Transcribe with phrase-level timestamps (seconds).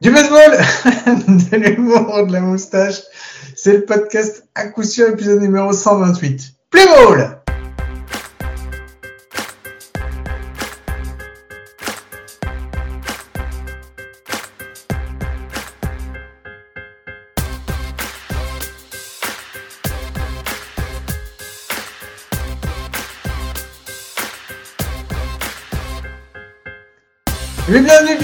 [0.00, 0.52] Du baseball,
[1.50, 3.00] de l'humour, de la moustache.
[3.56, 6.52] C'est le podcast à coup sûr, épisode numéro 128.
[6.70, 7.37] Play ball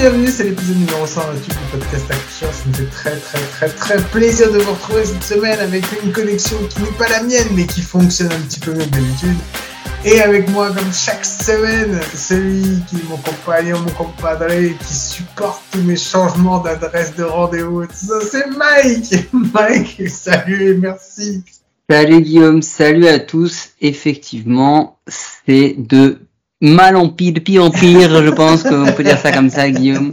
[0.05, 2.47] bienvenue, c'est l'épisode numéro 128 du podcast Action.
[2.53, 6.13] Ça me fait très très très très plaisir de vous retrouver cette semaine avec une
[6.13, 9.39] connexion qui n'est pas la mienne mais qui fonctionne un petit peu mieux d'habitude.
[10.05, 14.49] Et avec moi, comme chaque semaine, celui qui est mon compagnon, mon compadre,
[14.87, 17.85] qui supporte tous mes changements d'adresse de rendez-vous.
[17.91, 19.33] C'est Mike.
[19.33, 21.43] Mike, salut et merci.
[21.89, 23.71] Salut Guillaume, salut à tous.
[23.81, 26.19] Effectivement, c'est de
[26.65, 29.71] mal en pire, de pire en pire, je pense qu'on peut dire ça comme ça,
[29.71, 30.13] Guillaume.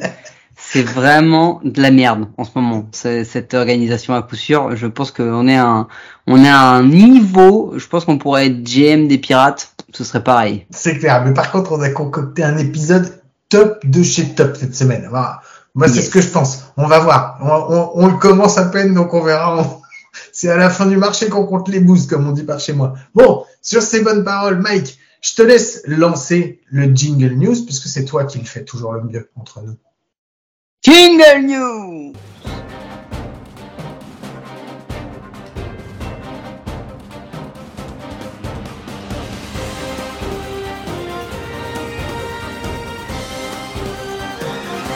[0.57, 2.87] C'est vraiment de la merde en ce moment.
[2.91, 5.87] Cette organisation à coup sûr, je pense qu'on est à un,
[6.27, 7.73] on est à un niveau.
[7.76, 9.73] Je pense qu'on pourrait être GM des pirates.
[9.93, 10.65] Ce serait pareil.
[10.70, 11.26] C'est clair.
[11.26, 15.09] Mais par contre, on a concocté un épisode top de chez top cette semaine.
[15.76, 16.63] Moi, c'est ce que je pense.
[16.77, 17.37] On va voir.
[17.95, 19.65] On, le commence à peine, donc on verra.
[20.33, 22.73] C'est à la fin du marché qu'on compte les boosts, comme on dit par chez
[22.73, 22.93] moi.
[23.15, 28.05] Bon, sur ces bonnes paroles, Mike, je te laisse lancer le Jingle News puisque c'est
[28.05, 29.77] toi qui le fais toujours le mieux entre nous.
[30.83, 32.13] Jingle News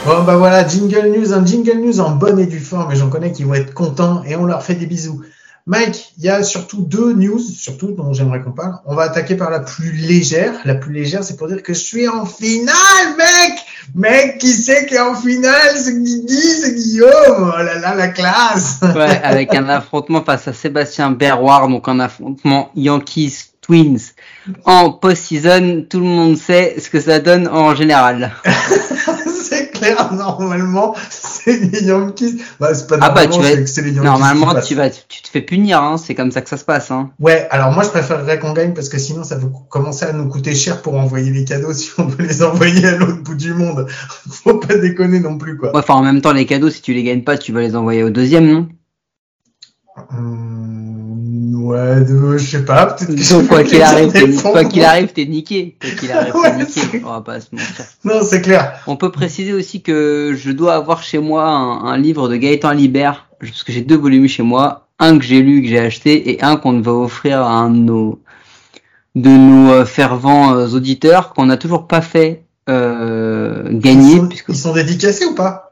[0.06, 3.10] Bon bah voilà, Jingle News, un Jingle News en bonne et due forme, et j'en
[3.10, 5.24] connais qui vont être contents et on leur fait des bisous.
[5.68, 8.76] Mike, il y a surtout deux news, surtout dont j'aimerais qu'on parle.
[8.86, 10.54] On va attaquer par la plus légère.
[10.64, 12.76] La plus légère, c'est pour dire que je suis en finale,
[13.18, 13.58] mec
[13.96, 15.76] Mec, qui c'est qui est en finale?
[15.76, 17.10] C'est Guigui, c'est Guillaume
[17.52, 22.00] Oh là là, la classe Ouais, avec un affrontement face à Sébastien Berroir, donc un
[22.00, 24.14] affrontement Yankees Twins
[24.66, 25.88] en post-season.
[25.90, 28.34] Tout le monde sait ce que ça donne en général.
[30.12, 32.42] normalement, c'est les Yankees.
[32.60, 33.66] Bah, c'est pas ah bah, tu vas...
[33.66, 34.06] c'est les Yankees.
[34.06, 35.98] Normalement, tu, vas, tu te fais punir, hein.
[35.98, 36.92] c'est comme ça que ça se passe.
[36.92, 37.12] Hein.
[37.20, 40.28] Ouais, alors moi, je préférerais qu'on gagne parce que sinon, ça va commencer à nous
[40.30, 43.54] coûter cher pour envoyer les cadeaux si on veut les envoyer à l'autre bout du
[43.54, 43.88] monde.
[44.30, 45.72] Faut pas déconner non plus, quoi.
[45.74, 48.04] enfin, en même temps, les cadeaux, si tu les gagnes pas, tu vas les envoyer
[48.04, 48.68] au deuxième, non?
[50.12, 50.85] Hum,
[51.38, 52.06] Ouais,
[52.38, 55.76] je sais pas, peut-être que quoi qu'il arrive, quoi qu'il arrive, t'es niqué.
[55.82, 57.02] Quoi qu'il arrive, t'es niqué.
[57.06, 57.86] On va pas se mentir.
[58.04, 58.80] Non, c'est clair.
[58.88, 63.28] On peut préciser aussi que je dois avoir chez moi un, livre de Gaëtan Libert,
[63.40, 66.44] parce que j'ai deux volumes chez moi, un que j'ai lu, que j'ai acheté, et
[66.44, 68.22] un qu'on va offrir à un de nos,
[69.16, 74.22] de nos euh, fervents euh, auditeurs qu'on n'a toujours pas fait euh, gagner.
[74.48, 75.65] ils sont dédicacés ou pas?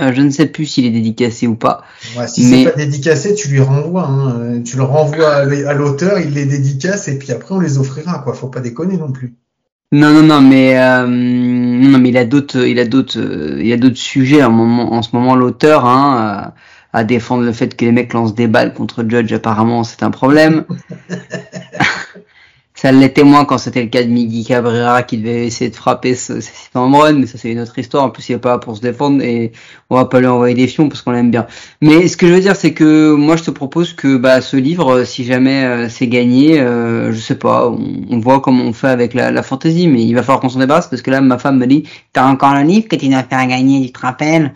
[0.00, 1.84] Euh, je ne sais plus s'il est dédicacé ou pas.
[2.18, 2.64] Ouais, si mais...
[2.64, 4.06] c'est pas dédicacé, tu lui renvoies.
[4.06, 4.62] Hein.
[4.62, 8.18] Tu le renvoies à l'auteur, il les dédicace et puis après on les offrira.
[8.18, 9.34] Quoi, faut pas déconner non plus.
[9.92, 13.72] Non, non, non, mais euh, non, mais il a d'autres, il a d'autres, euh, il
[13.72, 15.36] a d'autres sujets en, moment, en ce moment.
[15.36, 16.52] L'auteur, hein,
[16.92, 20.10] à défendre le fait que les mecs lancent des balles contre Judge, apparemment, c'est un
[20.10, 20.64] problème.
[22.76, 26.14] Ça l'était moins quand c'était le cas de Miggy Cabrera qui devait essayer de frapper
[26.14, 28.04] ce, ce run, mais ça c'est une autre histoire.
[28.04, 29.52] En plus, il n'est pas pour se défendre et
[29.88, 31.46] on va pas lui envoyer des fions parce qu'on l'aime bien.
[31.80, 34.58] Mais ce que je veux dire, c'est que moi, je te propose que bah, ce
[34.58, 38.88] livre, si jamais euh, c'est gagné, euh, je sais pas, on, voit comment on fait
[38.88, 41.38] avec la, la fantaisie, mais il va falloir qu'on s'en débarrasse parce que là, ma
[41.38, 44.52] femme me dit, t'as encore un livre que tu dois faire gagner, tu te rappelles?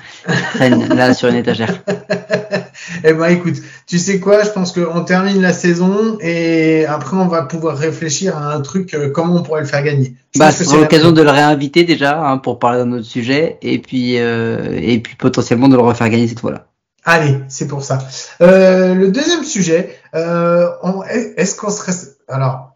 [0.58, 1.82] Là sur une étagère.
[3.04, 7.26] eh ben, écoute, tu sais quoi, je pense qu'on termine la saison et après on
[7.26, 10.14] va pouvoir réfléchir à un truc, euh, comment on pourrait le faire gagner.
[10.36, 14.18] bah, c'est l'occasion de le réinviter déjà hein, pour parler d'un autre sujet et puis
[14.18, 16.66] euh, et puis potentiellement de le refaire gagner cette fois-là.
[17.04, 17.98] Allez, c'est pour ça.
[18.42, 21.92] Euh, le deuxième sujet, est-ce qu'on serait
[22.28, 22.69] alors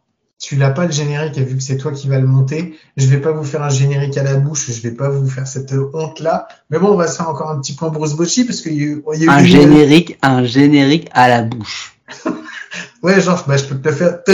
[0.44, 3.06] tu l'as pas le générique et vu que c'est toi qui vas le monter, je
[3.06, 5.72] vais pas vous faire un générique à la bouche, je vais pas vous faire cette
[5.94, 6.46] honte là.
[6.68, 8.82] Mais bon, on va se faire encore un petit point Bruce Bocci parce qu'il y,
[8.82, 11.98] a eu un générique, un générique à la bouche.
[13.02, 14.24] Ouais, genre, bah, je peux te le faire.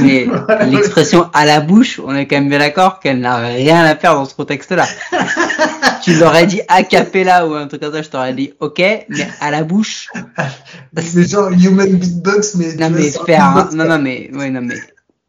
[0.00, 0.26] Mais
[0.66, 4.14] l'expression à la bouche, on est quand même bien d'accord qu'elle n'a rien à faire
[4.14, 4.86] dans ce contexte-là.
[6.02, 9.28] tu l'aurais dit a cappella ou un truc comme ça, je t'aurais dit ok, mais
[9.40, 10.08] à la bouche.
[10.96, 12.74] C'est genre human beatbox, mais.
[12.74, 13.70] Non, mais faire, hein.
[13.72, 14.76] non, non, mais, ouais, non, mais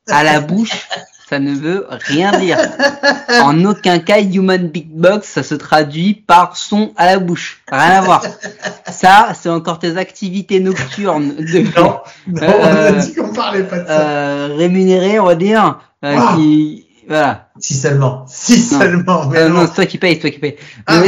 [0.07, 0.87] à la bouche,
[1.31, 2.57] ça ne veut rien dire.
[3.41, 7.61] En aucun cas, Human Big Box, ça se traduit par son à la bouche.
[7.71, 8.21] Rien à voir.
[8.91, 13.63] Ça, c'est encore tes activités nocturnes de non, non on a euh, dit qu'on parlait
[13.63, 14.01] pas de ça.
[14.01, 16.33] Euh, rémunérées, on va dire, euh, ah.
[16.35, 17.47] qui Voilà.
[17.57, 18.25] Si seulement.
[18.27, 19.27] Si seulement.
[19.27, 20.57] Mais non, c'est toi qui paye, c'est toi qui paye.
[20.87, 21.01] Ah,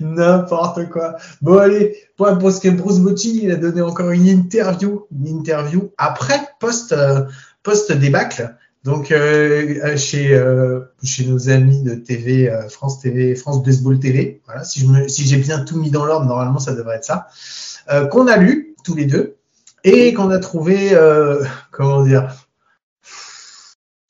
[0.00, 1.16] N'importe quoi.
[1.42, 6.40] Bon, allez, parce que Bruce Bocci, il a donné encore une interview, une interview après,
[6.60, 7.24] post, euh,
[7.62, 8.54] post débâcle.
[8.84, 14.40] Donc, euh, chez, euh, chez nos amis de TV, euh, France TV, France Baseball TV.
[14.46, 17.04] Voilà, si je me, si j'ai bien tout mis dans l'ordre, normalement, ça devrait être
[17.04, 17.26] ça.
[17.90, 19.36] Euh, qu'on a lu, tous les deux,
[19.84, 22.32] et qu'on a trouvé, euh, comment dire?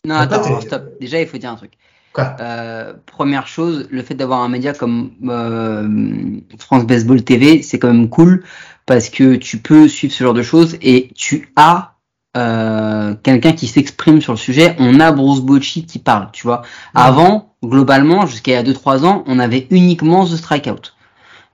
[0.04, 0.98] Non, attends, stop.
[1.00, 1.72] Déjà, il faut dire un truc.
[2.18, 7.92] Euh, première chose, le fait d'avoir un média comme euh, France Baseball TV, c'est quand
[7.92, 8.44] même cool
[8.86, 11.98] parce que tu peux suivre ce genre de choses et tu as
[12.36, 14.76] euh, quelqu'un qui s'exprime sur le sujet.
[14.78, 16.62] On a Bruce Bocci qui parle, tu vois.
[16.94, 20.94] Avant, globalement, jusqu'à il y a 2-3 ans, on avait uniquement The Strikeout.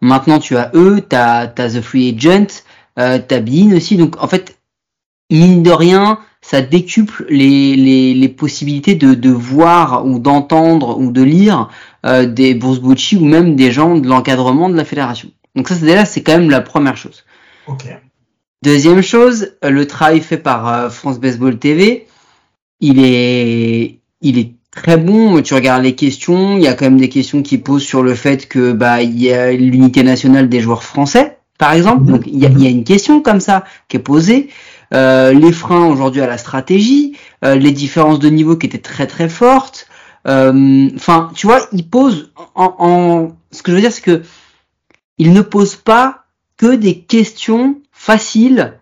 [0.01, 2.65] Maintenant, tu as eux, tu as, The Free Agent,
[2.99, 3.97] euh, tu as Bean aussi.
[3.97, 4.59] Donc, en fait,
[5.31, 11.11] mine de rien, ça décuple les, les, les possibilités de, de, voir ou d'entendre ou
[11.11, 11.71] de lire
[12.05, 15.31] euh, des Bruce Bocci ou même des gens de l'encadrement de la fédération.
[15.57, 17.25] Donc ça, c'est déjà, c'est quand même la première chose.
[17.67, 17.97] Okay.
[18.63, 22.07] Deuxième chose, le travail fait par euh, France Baseball TV,
[22.81, 25.41] il est, il est très bon.
[25.41, 28.15] Tu regardes les questions, il y a quand même des questions qui posent sur le
[28.15, 32.05] fait que bah il y a l'unité nationale des joueurs français, par exemple.
[32.05, 34.51] Donc il y a, il y a une question comme ça qui est posée.
[34.95, 39.07] Euh, les freins aujourd'hui à la stratégie, euh, les différences de niveau qui étaient très
[39.07, 39.89] très fortes.
[40.27, 44.23] Euh, enfin, tu vois, il pose en, en, ce que je veux dire, c'est que
[45.19, 46.25] il ne pose pas
[46.57, 48.75] que des questions faciles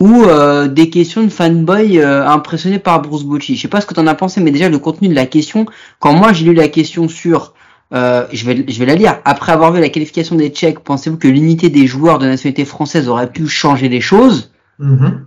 [0.00, 3.56] ou euh, des questions de fanboy euh, impressionnés par Bruce Bocci.
[3.56, 5.26] Je sais pas ce que tu en as pensé, mais déjà le contenu de la
[5.26, 5.66] question,
[6.00, 7.54] quand moi j'ai lu la question sur,
[7.94, 9.20] euh, je vais je vais la lire.
[9.24, 13.08] Après avoir vu la qualification des Tchèques, pensez-vous que l'unité des joueurs de nationalité française
[13.08, 14.50] aurait pu changer les choses?
[14.80, 15.24] Mm-hmm.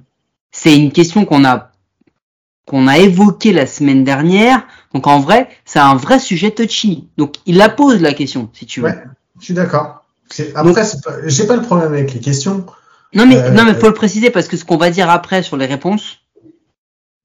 [0.52, 1.72] C'est une question qu'on a
[2.66, 4.66] qu'on a évoquée la semaine dernière.
[4.94, 7.10] Donc en vrai, c'est un vrai sujet touchy.
[7.18, 8.88] Donc il la pose la question, si tu veux.
[8.88, 9.04] Ouais,
[9.40, 10.06] je suis d'accord.
[10.54, 10.84] Après,
[11.26, 12.66] j'ai pas le problème avec les questions.
[13.16, 15.42] Non mais euh, non mais faut le préciser parce que ce qu'on va dire après
[15.42, 16.20] sur les réponses.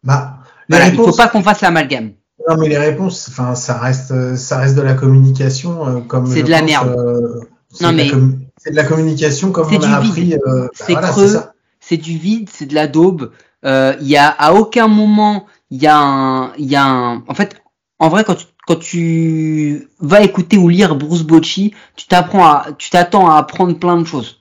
[0.02, 0.38] Bah,
[0.68, 2.12] les voilà, réponses, il faut pas qu'on fasse l'amalgame.
[2.48, 6.26] Non mais les réponses, enfin ça reste ça reste de la communication euh, comme.
[6.26, 6.88] C'est de la merde.
[6.88, 7.40] Euh,
[7.82, 8.10] non mais
[8.56, 10.34] c'est de la communication comme on a appris.
[10.46, 11.36] Euh, c'est bah, creux,
[11.86, 13.32] c'est du vide, c'est de la daube.
[13.64, 17.34] Il y a à aucun moment il y a un il y a un en
[17.34, 17.62] fait
[17.98, 22.66] en vrai quand tu quand tu vas écouter ou lire Bruce Bocci, tu t'apprends à
[22.78, 24.40] tu t'attends à apprendre plein de choses.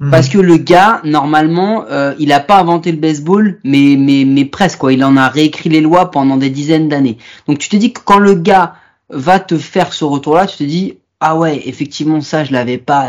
[0.00, 0.10] Mmh.
[0.10, 4.44] Parce que le gars, normalement, euh, il a pas inventé le baseball, mais, mais, mais
[4.44, 4.92] presque quoi.
[4.92, 7.18] Il en a réécrit les lois pendant des dizaines d'années.
[7.46, 8.74] Donc tu te dis que quand le gars
[9.08, 13.08] va te faire ce retour-là, tu te dis ah ouais, effectivement ça je l'avais pas.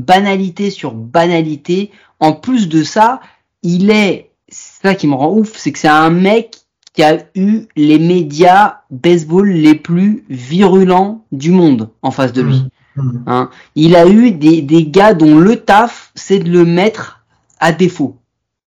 [0.00, 1.90] Banalité sur banalité.
[2.22, 3.20] En plus de ça,
[3.64, 6.56] il est, c'est ça qui me rend ouf, c'est que c'est un mec
[6.92, 12.62] qui a eu les médias baseball les plus virulents du monde en face de lui.
[12.94, 13.18] Mmh.
[13.26, 13.50] Hein.
[13.74, 17.24] Il a eu des, des gars dont le taf, c'est de le mettre
[17.58, 18.16] à défaut.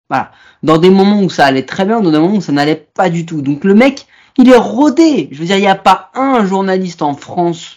[0.10, 0.32] Voilà.
[0.62, 3.10] Dans des moments où ça allait très bien, dans des moments où ça n'allait pas
[3.10, 3.42] du tout.
[3.42, 4.06] Donc le mec,
[4.38, 5.30] il est rodé.
[5.32, 7.75] Je veux dire, il n'y a pas un journaliste en France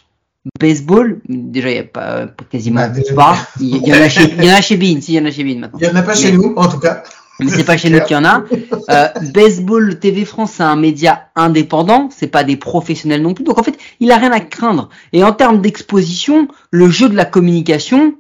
[0.61, 1.21] baseball.
[1.29, 3.37] Déjà, il n'y a pas, quasiment bah, pas.
[3.61, 5.25] Il y, en a chez, il y en a chez Bean, si, il y en
[5.25, 5.79] a chez Bean maintenant.
[5.81, 7.03] Il n'y en a pas chez nous, en tout cas.
[7.41, 8.45] Mais c'est pas chez nous qu'il y en a.
[8.91, 13.45] Euh, Baseball TV France, c'est un média indépendant, c'est pas des professionnels non plus.
[13.45, 14.89] Donc en fait, il a rien à craindre.
[15.13, 18.15] Et en termes d'exposition, le jeu de la communication,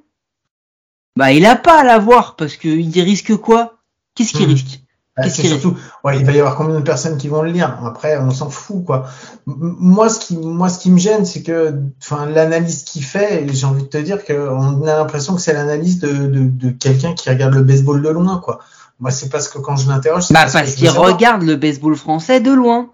[1.16, 3.78] bah il a pas à l'avoir parce que il risque quoi?
[4.14, 4.50] Qu'est-ce qu'il Mmh.
[4.50, 4.80] risque?
[5.22, 7.78] Qu'est-ce c'est surtout, ouais, il va y avoir combien de personnes qui vont le lire?
[7.84, 9.06] Après, on s'en fout, quoi.
[9.46, 13.66] Moi, ce qui, moi, ce qui me gêne, c'est que, enfin, l'analyse qu'il fait, j'ai
[13.66, 17.28] envie de te dire qu'on a l'impression que c'est l'analyse de, de, de quelqu'un qui
[17.30, 18.60] regarde le baseball de loin, quoi.
[19.00, 21.12] Moi, c'est parce que quand je l'interroge, c'est Bah parce, qu'il savoir.
[21.12, 22.88] regarde le baseball français de loin.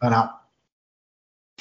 [0.00, 0.39] Voilà.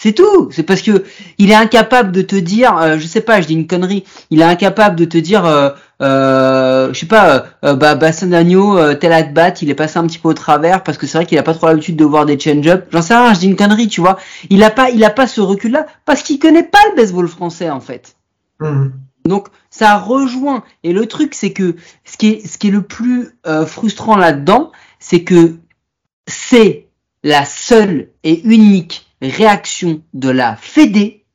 [0.01, 0.49] C'est tout.
[0.51, 1.03] C'est parce que
[1.39, 4.05] il est incapable de te dire, euh, je sais pas, je dis une connerie.
[4.29, 8.93] Il est incapable de te dire, euh, euh, je sais pas, euh, bah Basson euh,
[8.93, 11.25] tel at bat, il est passé un petit peu au travers parce que c'est vrai
[11.25, 12.87] qu'il a pas trop l'habitude de voir des change-up.
[12.91, 14.17] J'en sais rien, je dis une connerie, tu vois.
[14.49, 17.69] Il a pas, il a pas ce recul-là parce qu'il connaît pas le baseball français
[17.69, 18.15] en fait.
[18.61, 18.93] Mhm.
[19.25, 20.63] Donc ça rejoint.
[20.83, 21.75] Et le truc, c'est que
[22.05, 25.55] ce qui est, ce qui est le plus euh, frustrant là-dedans, c'est que
[26.25, 26.87] c'est
[27.21, 31.25] la seule et unique réaction de la Fédé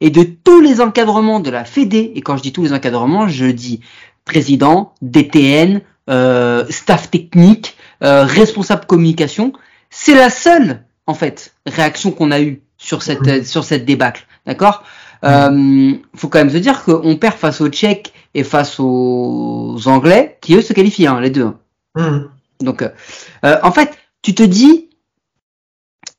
[0.00, 2.12] et de tous les encadrements de la Fédé.
[2.14, 3.80] Et quand je dis tous les encadrements, je dis
[4.24, 5.80] président, DTN,
[6.10, 9.52] euh, staff technique, euh, responsable communication.
[9.90, 14.26] C'est la seule, en fait, réaction qu'on a eue sur cette, sur cette débâcle.
[14.46, 14.84] D'accord?
[15.24, 20.38] Euh, faut quand même se dire qu'on perd face aux Tchèques et face aux Anglais,
[20.40, 21.44] qui eux se qualifient, hein, les deux.
[21.44, 21.56] hein.
[21.96, 22.28] Mhm.
[22.60, 24.87] Donc, euh, en fait, tu te dis,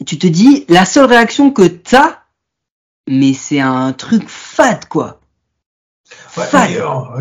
[0.06, 2.20] tu te dis, la seule réaction que t'as,
[3.08, 5.20] mais c'est un truc fat, quoi.
[6.38, 6.44] Ouais,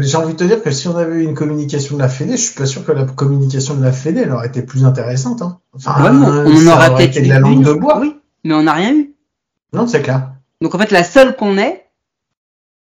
[0.00, 2.32] J'ai envie de te dire que si on avait eu une communication de la Fédé,
[2.32, 5.42] je suis pas sûr que la communication de la Fédé elle aurait été plus intéressante.
[5.42, 5.60] Hein.
[5.74, 7.98] Enfin, on, aurait peut-être de la langue de bois.
[7.98, 9.14] Oui, mais on n'a rien eu.
[9.72, 10.32] Non, c'est clair.
[10.60, 11.86] Donc en fait, la seule qu'on ait,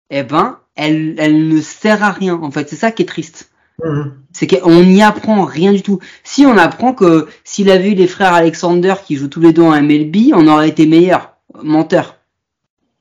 [0.09, 2.35] eh ben, elle, elle ne sert à rien.
[2.35, 3.48] En fait, c'est ça qui est triste.
[3.83, 4.13] Mhm.
[4.31, 5.99] C'est qu'on n'y apprend rien du tout.
[6.23, 9.63] Si on apprend que s'il avait eu les frères Alexander qui jouent tous les deux
[9.63, 11.33] en MLB, on aurait été meilleur.
[11.63, 12.15] Menteur.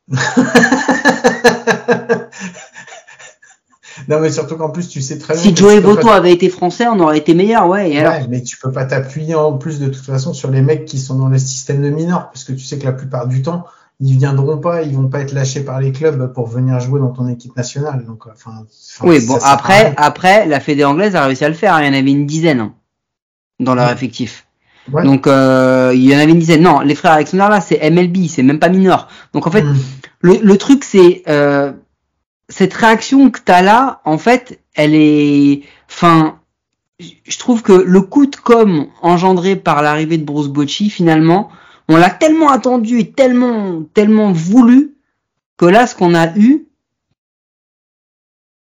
[4.09, 5.43] non, mais surtout qu'en plus, tu sais très bien.
[5.43, 8.03] Si Joey Boto avait été français, on aurait été meilleur, ouais.
[8.03, 10.99] ouais, mais tu peux pas t'appuyer en plus de toute façon sur les mecs qui
[10.99, 13.67] sont dans le système de mineurs, parce que tu sais que la plupart du temps,
[14.01, 17.11] ils viendront pas, ils vont pas être lâchés par les clubs pour venir jouer dans
[17.11, 18.05] ton équipe nationale.
[18.05, 18.65] Donc, euh, enfin,
[19.03, 21.79] oui, bon, après, après, la Fédé anglaise a réussi à le faire.
[21.81, 22.75] Il y en avait une dizaine hein,
[23.59, 24.47] dans leur effectif.
[25.05, 26.63] Donc, euh, il y en avait une dizaine.
[26.63, 29.09] Non, les frères Alexander là, c'est MLB, c'est même pas mineur.
[29.35, 29.77] Donc, en fait, mm.
[30.21, 31.73] le, le, truc, c'est euh,
[32.49, 36.39] cette réaction que tu as là, en fait, elle est, enfin,
[37.01, 41.51] je trouve que le coup de com engendré par l'arrivée de Bruce Bocci, finalement,
[41.89, 44.95] on l'a tellement attendu et tellement, tellement voulu
[45.57, 46.67] que là, ce qu'on a eu,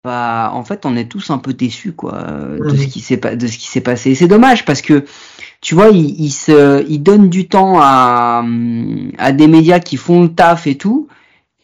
[0.04, 2.26] bah, en fait, on est tous un peu déçus, quoi,
[2.60, 4.14] de ce qui s'est de ce qui s'est passé.
[4.14, 5.06] C'est dommage parce que,
[5.62, 8.44] tu vois, il, se, il donne du temps à,
[9.16, 11.08] à des médias qui font le taf et tout,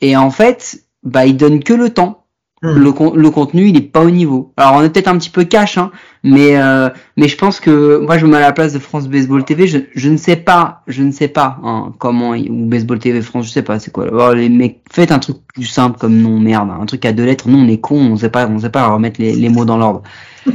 [0.00, 2.19] et en fait, bah, il donne que le temps.
[2.62, 2.74] Hmm.
[2.74, 4.52] Le, le, contenu, il est pas au niveau.
[4.58, 5.90] Alors, on est peut-être un petit peu cash, hein,
[6.22, 9.08] mais euh, mais je pense que moi, je me mets à la place de France
[9.08, 9.66] Baseball TV.
[9.66, 13.46] Je, je ne sais pas, je ne sais pas hein, comment ou Baseball TV France,
[13.46, 14.08] je sais pas, c'est quoi.
[14.08, 17.24] Alors, les mecs, faites un truc plus simple comme nom, merde, un truc à deux
[17.24, 17.48] lettres.
[17.48, 19.78] Non, on est con, on sait pas, on sait pas remettre les, les mots dans
[19.78, 20.02] l'ordre.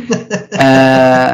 [0.62, 1.34] euh,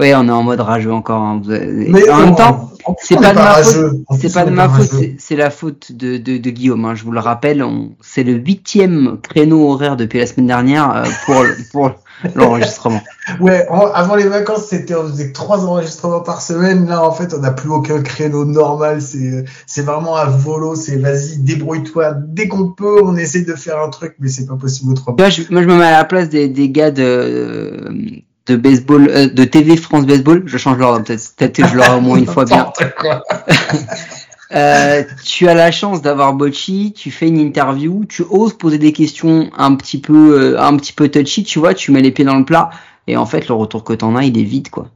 [0.00, 1.22] oui, on est en mode rageux encore.
[1.22, 1.42] Hein.
[1.46, 3.96] Mais en même temps, c'est pas, de ma faute.
[4.20, 4.90] C'est pas de ma faute.
[5.18, 6.84] C'est la faute de, de, de Guillaume.
[6.84, 6.94] Hein.
[6.94, 7.64] Je vous le rappelle,
[8.00, 11.90] c'est le huitième créneau horaire depuis la semaine dernière euh, pour pour
[12.34, 13.00] l'enregistrement.
[13.40, 16.88] Ouais, avant les vacances, c'était on faisait trois enregistrements par semaine.
[16.88, 19.02] Là, en fait, on n'a plus aucun créneau normal.
[19.02, 20.74] C'est c'est vraiment à volo.
[20.76, 23.02] C'est vas-y, débrouille-toi dès qu'on peut.
[23.04, 25.16] On essaie de faire un truc, mais c'est pas possible autrement.
[25.18, 29.08] Moi, je, moi, je me mets à la place des, des gars de de baseball,
[29.08, 30.42] euh, de TV France Baseball.
[30.46, 32.72] Je change l'ordre, peut-être, peut-être que je l'aurai au moins une fois bien.
[34.54, 38.92] euh, tu as la chance d'avoir Bocci, tu fais une interview, tu oses poser des
[38.92, 42.24] questions un petit peu, euh, un petit peu touchy, tu vois, tu mets les pieds
[42.24, 42.70] dans le plat,
[43.06, 44.86] et en fait, le retour que t'en as, il est vide, quoi.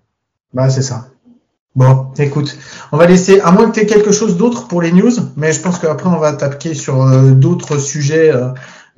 [0.55, 1.09] Bah, c'est ça.
[1.75, 2.59] Bon, écoute,
[2.93, 5.53] on va laisser, à moins que tu aies quelque chose d'autre pour les news, mais
[5.53, 8.31] je pense qu'après, on va t'appliquer sur euh, d'autres sujets,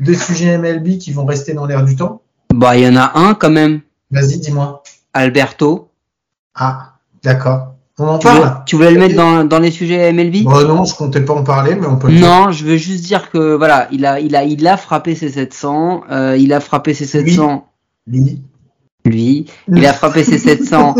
[0.00, 2.22] des sujets MLB qui vont rester dans l'air du temps.
[2.52, 3.80] Bah, il y en a un quand même.
[4.10, 4.82] Vas-y, dis-moi.
[5.12, 5.90] Alberto.
[6.54, 7.74] Ah, d'accord.
[7.98, 8.42] On en tu parle?
[8.42, 11.34] Veux, tu voulais le mettre dans, dans les sujets MLB bah Non, je comptais pas
[11.34, 12.10] en parler, mais on peut.
[12.10, 15.30] Non, je veux juste dire que voilà, il a, il a, il a frappé ses
[15.30, 16.04] 700.
[16.10, 17.68] Euh, il a frappé ses 700.
[18.06, 18.42] Lui.
[19.04, 19.46] Lui.
[19.68, 20.96] Il a frappé ses 700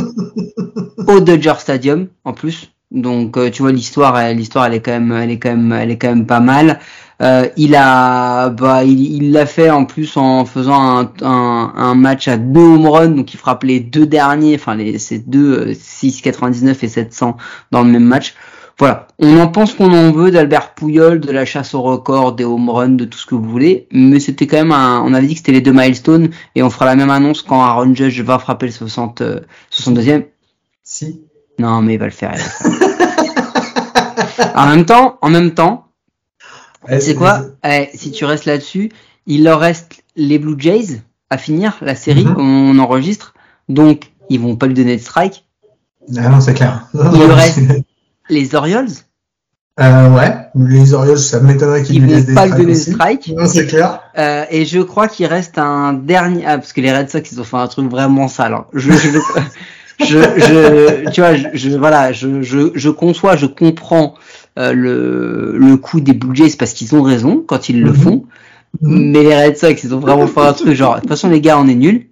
[1.09, 2.71] au Dodger Stadium en plus.
[2.93, 5.91] Donc euh, tu vois l'histoire, l'histoire elle est quand même, elle est quand même, elle
[5.91, 6.79] est quand même pas mal.
[7.23, 12.27] Euh, il a, bah, il l'a fait en plus en faisant un, un, un, match
[12.27, 16.67] à deux home runs, donc il frappe les deux derniers, enfin les ces deux 6,99
[16.67, 17.37] euh, et 700
[17.71, 18.35] dans le même match.
[18.77, 22.43] Voilà, on en pense qu'on en veut d'Albert Pouyol, de la chasse au record, des
[22.43, 25.29] home runs, de tout ce que vous voulez, mais c'était quand même un, on avait
[25.29, 28.21] dit que c'était les deux milestones et on fera la même annonce quand Aaron Judge
[28.23, 29.23] va frapper le 60,
[29.71, 30.11] 62e.
[30.11, 30.21] Euh,
[30.83, 31.23] si.
[31.61, 32.35] Non, mais il va le faire.
[34.57, 35.84] en même temps, en même temps,
[37.01, 38.91] c'est quoi eh, Si tu restes là-dessus,
[39.27, 42.25] il leur reste les Blue Jays à finir la série.
[42.25, 42.37] Mhm.
[42.39, 43.35] On enregistre,
[43.69, 45.45] donc ils vont pas lui donner de strike.
[46.17, 46.89] Ah non, c'est clair.
[46.95, 47.61] il leur reste
[48.29, 48.89] les Orioles.
[49.81, 53.33] Euh, ouais, les Orioles, ça m'étonnerait qu'ils lui laissent des pas lui donner de strike.
[53.37, 54.01] Non, c'est clair.
[54.17, 57.41] Euh, et je crois qu'il reste un dernier, ah, parce que les Red Sox, ils
[57.41, 58.55] ont fait un truc vraiment sale.
[58.55, 58.67] Hein.
[58.73, 59.09] Je, je,
[59.99, 64.15] je, je, tu vois, je, voilà, je, je, je conçois, je comprends
[64.59, 67.97] euh, le, le coup des Blue Jays parce qu'ils ont raison quand ils le mhm.
[67.97, 68.25] font.
[68.81, 69.11] Mhm.
[69.11, 71.41] Mais les Red Sox, ils ont vraiment fait un truc genre, de toute façon les
[71.41, 72.07] gars, on est nuls,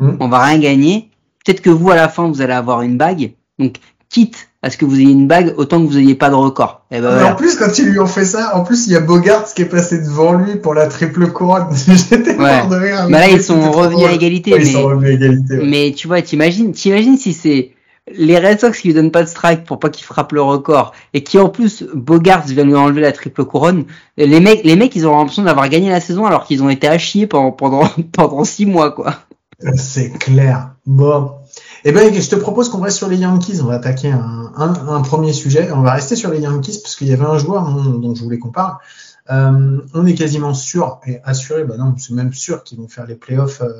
[0.00, 0.16] mhm.
[0.20, 1.10] on va rien gagner.
[1.44, 3.32] Peut-être que vous à la fin vous allez avoir une bague.
[3.58, 3.76] Donc
[4.08, 6.84] quitte à ce que vous ayez une bague, autant que vous ayez pas de record.
[6.90, 9.00] Et ben, En plus, quand ils lui ont fait ça, en plus il y a
[9.00, 11.68] Bogart qui est passé devant lui pour la triple couronne.
[11.86, 12.66] J'étais ouais.
[12.66, 13.06] de rire.
[13.08, 14.50] Mais là ils sont revenus à égalité.
[14.50, 14.66] mais...
[14.66, 15.60] Ils sont revenus à égalité.
[15.62, 17.70] Mais tu vois, t'imagines, t'imagines si c'est
[18.14, 20.92] les Red Sox qui lui donnent pas de strike pour pas qu'il frappe le record
[21.14, 23.84] et qui en plus Bogart vient lui enlever la triple couronne,
[24.16, 26.88] les mecs, les mecs, ils ont l'impression d'avoir gagné la saison alors qu'ils ont été
[26.88, 29.14] à chier pendant pendant pendant six mois quoi.
[29.74, 30.74] C'est clair.
[30.86, 31.32] Bon.
[31.84, 33.60] Eh ben, je te propose qu'on reste sur les Yankees.
[33.60, 35.70] On va attaquer un, premier sujet.
[35.72, 38.38] On va rester sur les Yankees parce qu'il y avait un joueur dont je voulais
[38.38, 38.76] qu'on parle.
[39.30, 43.06] Euh, on est quasiment sûr et assuré, bah non, c'est même sûr qu'ils vont faire
[43.06, 43.74] les playoffs euh,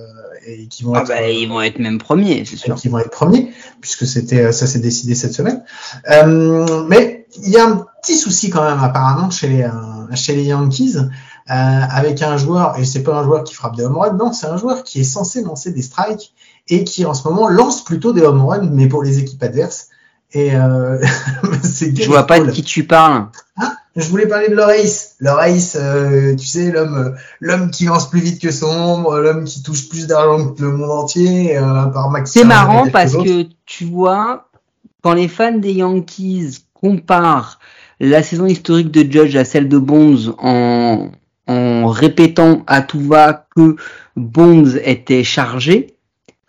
[0.46, 1.08] et qu'ils vont ah être.
[1.08, 2.74] Bah, ils vont être même premiers, c'est sûr.
[2.74, 3.50] Qu'ils vont être premiers,
[3.80, 5.64] puisque c'était ça s'est décidé cette semaine.
[6.10, 9.70] Euh, mais il y a un petit souci quand même apparemment chez les
[10.14, 10.96] chez les Yankees.
[11.46, 14.48] avec un joueur, et c'est pas un joueur qui frappe des home runs, non, c'est
[14.48, 16.34] un joueur qui est censé lancer des strikes
[16.68, 19.88] et qui en ce moment lance plutôt des home runs, mais pour les équipes adverses.
[20.32, 21.02] Et euh,
[21.62, 23.28] je vois pas de qui tu parles.
[24.00, 25.16] Je voulais parler de Loris.
[25.20, 29.44] Loris, euh, tu sais, l'homme, euh, l'homme qui lance plus vite que son ombre, l'homme
[29.44, 32.32] qui touche plus d'argent que le monde entier, euh, par Max.
[32.32, 34.48] C'est marrant parce que tu vois,
[35.02, 37.58] quand les fans des Yankees comparent
[38.00, 41.10] la saison historique de Judge à celle de Bonds en,
[41.46, 43.76] en répétant à tout va que
[44.16, 45.98] Bonds était chargé,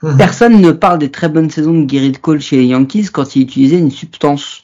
[0.01, 0.17] Mhm.
[0.17, 3.41] Personne ne parle des très bonnes saisons de Gerrit Cole chez les Yankees quand il
[3.43, 4.63] utilisait une substance.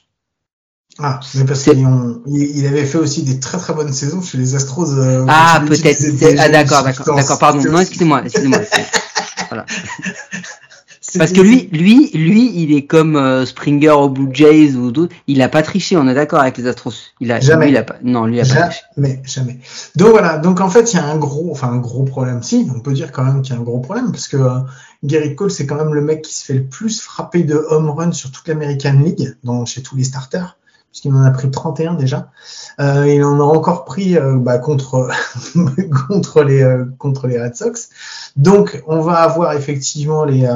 [1.00, 4.94] Ah, mais parce qu'il avait fait aussi des très très bonnes saisons chez les Astros.
[4.94, 6.04] Euh, ah, peut-être.
[6.40, 7.62] Ah, d'accord, d'accord, d'accord, pardon.
[7.70, 8.60] Non, excusez-moi, excusez-moi.
[9.50, 9.66] voilà.
[11.18, 15.14] Parce que lui, lui, lui, il est comme euh, Springer au Blue Jays ou d'autres.
[15.28, 15.98] Il a pas triché.
[15.98, 16.94] On est d'accord avec les Astros.
[17.20, 17.70] Il a jamais.
[17.70, 17.96] il a pas.
[18.04, 18.84] Non, lui il a jamais, pas triché.
[18.96, 19.60] Jamais, jamais.
[19.96, 20.38] Donc voilà.
[20.38, 22.42] Donc en fait, il y a un gros, enfin un gros problème.
[22.42, 24.60] Si, on peut dire quand même qu'il y a un gros problème parce que euh,
[25.04, 27.90] Gary Cole, c'est quand même le mec qui se fait le plus frapper de home
[27.90, 30.58] run sur toute l'American League, donc chez tous les starters,
[30.96, 32.30] puisqu'il en a pris 31 déjà.
[32.80, 35.10] Euh, il en a encore pris euh, bah, contre
[36.08, 37.90] contre les euh, contre les Red Sox.
[38.38, 40.50] Donc, on va avoir effectivement les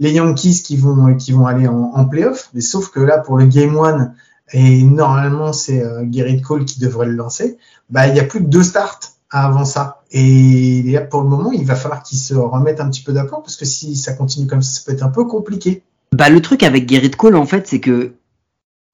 [0.00, 2.48] les Yankees qui vont qui vont aller en, playoff.
[2.54, 4.14] Mais sauf que là, pour le game one,
[4.52, 7.58] et normalement c'est Gary Cole qui devrait le lancer.
[7.90, 10.00] Bah, il y a plus que deux starts avant ça.
[10.10, 13.56] Et pour le moment, il va falloir qu'il se remette un petit peu d'aplomb parce
[13.56, 15.82] que si ça continue comme ça, ça peut être un peu compliqué.
[16.12, 18.14] Bah, le truc avec Gerrit Cole, en fait, c'est que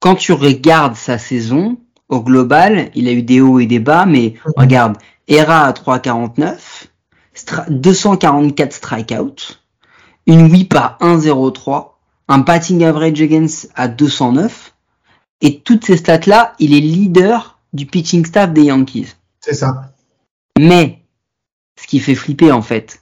[0.05, 4.05] quand tu regardes sa saison, au global, il a eu des hauts et des bas,
[4.05, 4.53] mais mhm.
[4.55, 6.89] regarde, ERA à 3,49,
[7.69, 9.55] 244 strikeouts,
[10.27, 11.93] une whip à 1,03,
[12.27, 14.75] un batting average against à 209,
[15.41, 19.15] et toutes ces stats-là, il est leader du pitching staff des Yankees.
[19.39, 19.91] C'est ça.
[20.59, 21.01] Mais
[21.81, 23.01] ce qui fait flipper en fait,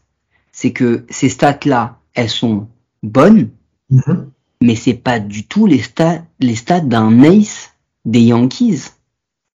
[0.54, 2.70] c'est que ces stats-là, elles sont
[3.04, 3.50] bonnes,
[3.90, 4.32] mhm.
[4.64, 7.72] Mais c'est pas du tout les stats, les stats d'un ace
[8.06, 8.92] des Yankees.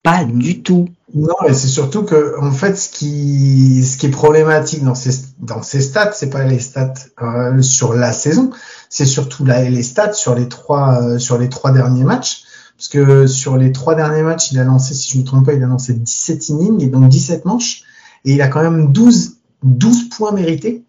[0.02, 0.90] Pas du tout.
[1.14, 5.12] Non, et c'est surtout que en fait, ce qui, ce qui est problématique dans ces,
[5.38, 6.92] dans ces stats, c'est pas les stats
[7.22, 8.50] euh, sur la saison,
[8.90, 12.42] c'est surtout les stats sur les trois, euh, sur les trois derniers matchs.
[12.76, 15.46] Parce que sur les trois derniers matchs, il a lancé, si je ne me trompe
[15.46, 17.82] pas, il a lancé 17 innings et donc 17 manches
[18.26, 20.84] et il a quand même 12, 12 points mérités.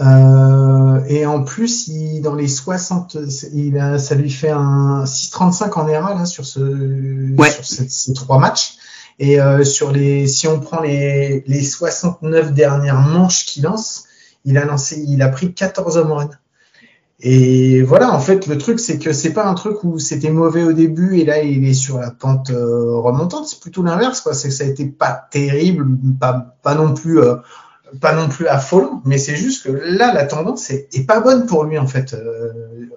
[0.00, 3.16] Euh, et en plus, il, dans les 60,
[3.52, 8.38] il a, ça lui fait un 6,35 en ERA là, sur, ce, sur ces, trois
[8.38, 8.76] matchs.
[9.18, 14.04] Et euh, sur les, si on prend les, les 69 dernières manches qu'il lance,
[14.44, 16.30] il a lancé, il a pris 14 home runs.
[17.24, 20.64] Et voilà, en fait, le truc, c'est que c'est pas un truc où c'était mauvais
[20.64, 23.46] au début et là, il est sur la pente euh, remontante.
[23.46, 24.34] C'est plutôt l'inverse, quoi.
[24.34, 25.86] C'est que ça a été pas terrible,
[26.18, 27.36] pas, pas non plus, euh,
[28.00, 31.64] pas non plus affolant, mais c'est juste que là, la tendance est, pas bonne pour
[31.64, 32.50] lui, en fait, euh,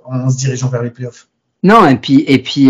[0.06, 1.28] en se dirigeant vers les playoffs.
[1.64, 2.68] Non, et puis, et puis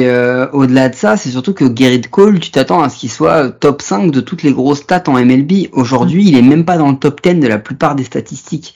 [0.54, 3.82] au-delà de ça, c'est surtout que Gerrit Cole, tu t'attends à ce qu'il soit top
[3.82, 5.68] 5 de toutes les grosses stats en MLB.
[5.74, 8.74] Aujourd'hui, il est même pas dans le top 10 de la plupart des statistiques.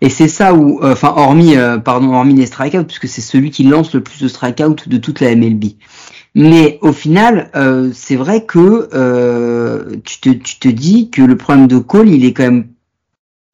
[0.00, 3.50] Et c'est ça où, euh, enfin, hormis, euh, pardon, hormis les strikeouts, puisque c'est celui
[3.50, 5.64] qui lance le plus de strikeouts de toute la MLB.
[6.34, 8.88] Mais au final, euh, c'est vrai que
[10.04, 12.68] tu, te, tu te dis que le problème de Cole, il est quand même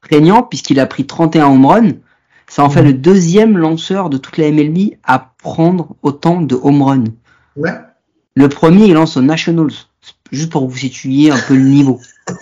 [0.05, 1.93] prégnant, puisqu'il a pris 31 home runs.
[2.47, 6.83] Ça en fait le deuxième lanceur de toute la MLB à prendre autant de home
[6.83, 7.05] runs.
[7.57, 7.73] Ouais.
[8.37, 9.73] Le premier, il lance aux Nationals.
[10.31, 12.01] Juste pour vous situer un peu le niveau.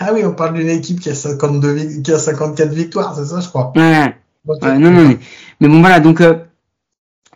[0.00, 3.40] Ah oui, on parle d'une équipe qui a 52, qui a 54 victoires, c'est ça,
[3.40, 3.72] je crois.
[3.74, 4.14] Ouais.
[4.78, 5.16] non, non,
[5.60, 6.36] mais, bon, voilà, donc, euh,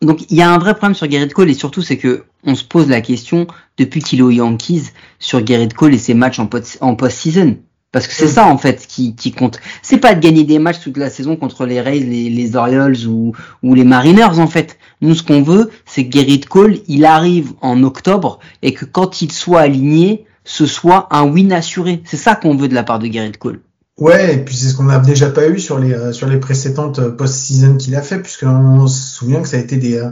[0.01, 2.55] donc il y a un vrai problème sur Garrett Cole et surtout c'est que on
[2.55, 3.47] se pose la question
[3.79, 6.49] depuis qu'il est aux Yankees sur Garrett Cole et ses matchs en,
[6.81, 7.57] en post-season.
[7.93, 9.61] Parce que c'est ça en fait qui, qui compte.
[9.83, 13.07] C'est pas de gagner des matchs toute la saison contre les Rays, les, les Orioles
[13.07, 14.79] ou, ou les Mariners en fait.
[15.03, 19.21] Nous ce qu'on veut, c'est que Garrett Cole, il arrive en octobre et que quand
[19.21, 22.03] il soit aligné, ce soit un win assuré.
[22.07, 23.61] C'est ça qu'on veut de la part de Garrett Cole.
[23.99, 26.39] Ouais, et puis c'est ce qu'on n'a déjà pas eu sur les euh, sur les
[26.39, 30.11] précédentes euh, post-season qu'il a fait, puisqu'on se souvient que ça a été des euh,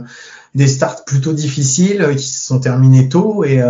[0.53, 3.61] des starts plutôt difficiles qui se sont terminés tôt et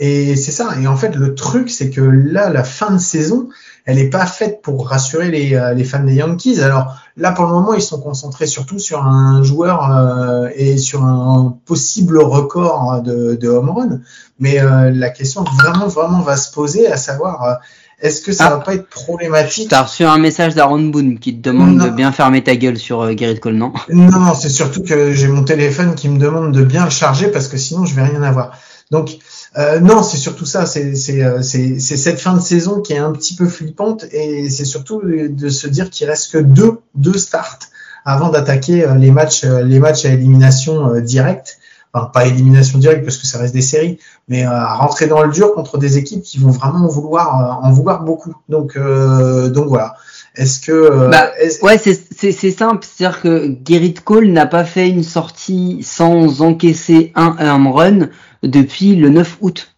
[0.00, 0.74] et c'est ça.
[0.80, 3.48] Et en fait, le truc, c'est que là, la fin de saison,
[3.84, 6.60] elle n'est pas faite pour rassurer les les fans des Yankees.
[6.60, 11.56] Alors là, pour le moment, ils sont concentrés surtout sur un joueur et sur un
[11.66, 14.00] possible record de de home run.
[14.40, 14.58] Mais
[14.92, 17.60] la question vraiment vraiment va se poser, à savoir
[18.00, 18.50] est-ce que ça ah.
[18.50, 22.12] va pas être problématique T'as reçu un message d'Aaron Boone qui te demande de bien
[22.12, 23.72] fermer ta gueule sur euh, Garrett Cole, non?
[23.88, 27.48] Non, c'est surtout que j'ai mon téléphone qui me demande de bien le charger parce
[27.48, 28.58] que sinon je vais rien avoir.
[28.90, 29.18] Donc
[29.56, 30.64] euh, non, c'est surtout ça.
[30.76, 35.00] Euh, c'est cette fin de saison qui est un petit peu flippante et c'est surtout
[35.04, 37.60] de se dire qu'il reste que deux deux starts
[38.04, 41.58] avant d'attaquer les matchs les matchs à élimination directe
[41.94, 45.22] enfin pas élimination directe parce que ça reste des séries, mais euh, à rentrer dans
[45.22, 48.34] le dur contre des équipes qui vont vraiment en vouloir, euh, en vouloir beaucoup.
[48.48, 49.94] Donc, euh, donc voilà.
[50.36, 51.30] Est-ce que bah,
[51.62, 57.36] ouais, c'est simple, c'est-à-dire que Gerrit Cole n'a pas fait une sortie sans encaisser un
[57.38, 58.08] home run
[58.42, 59.76] depuis le 9 août.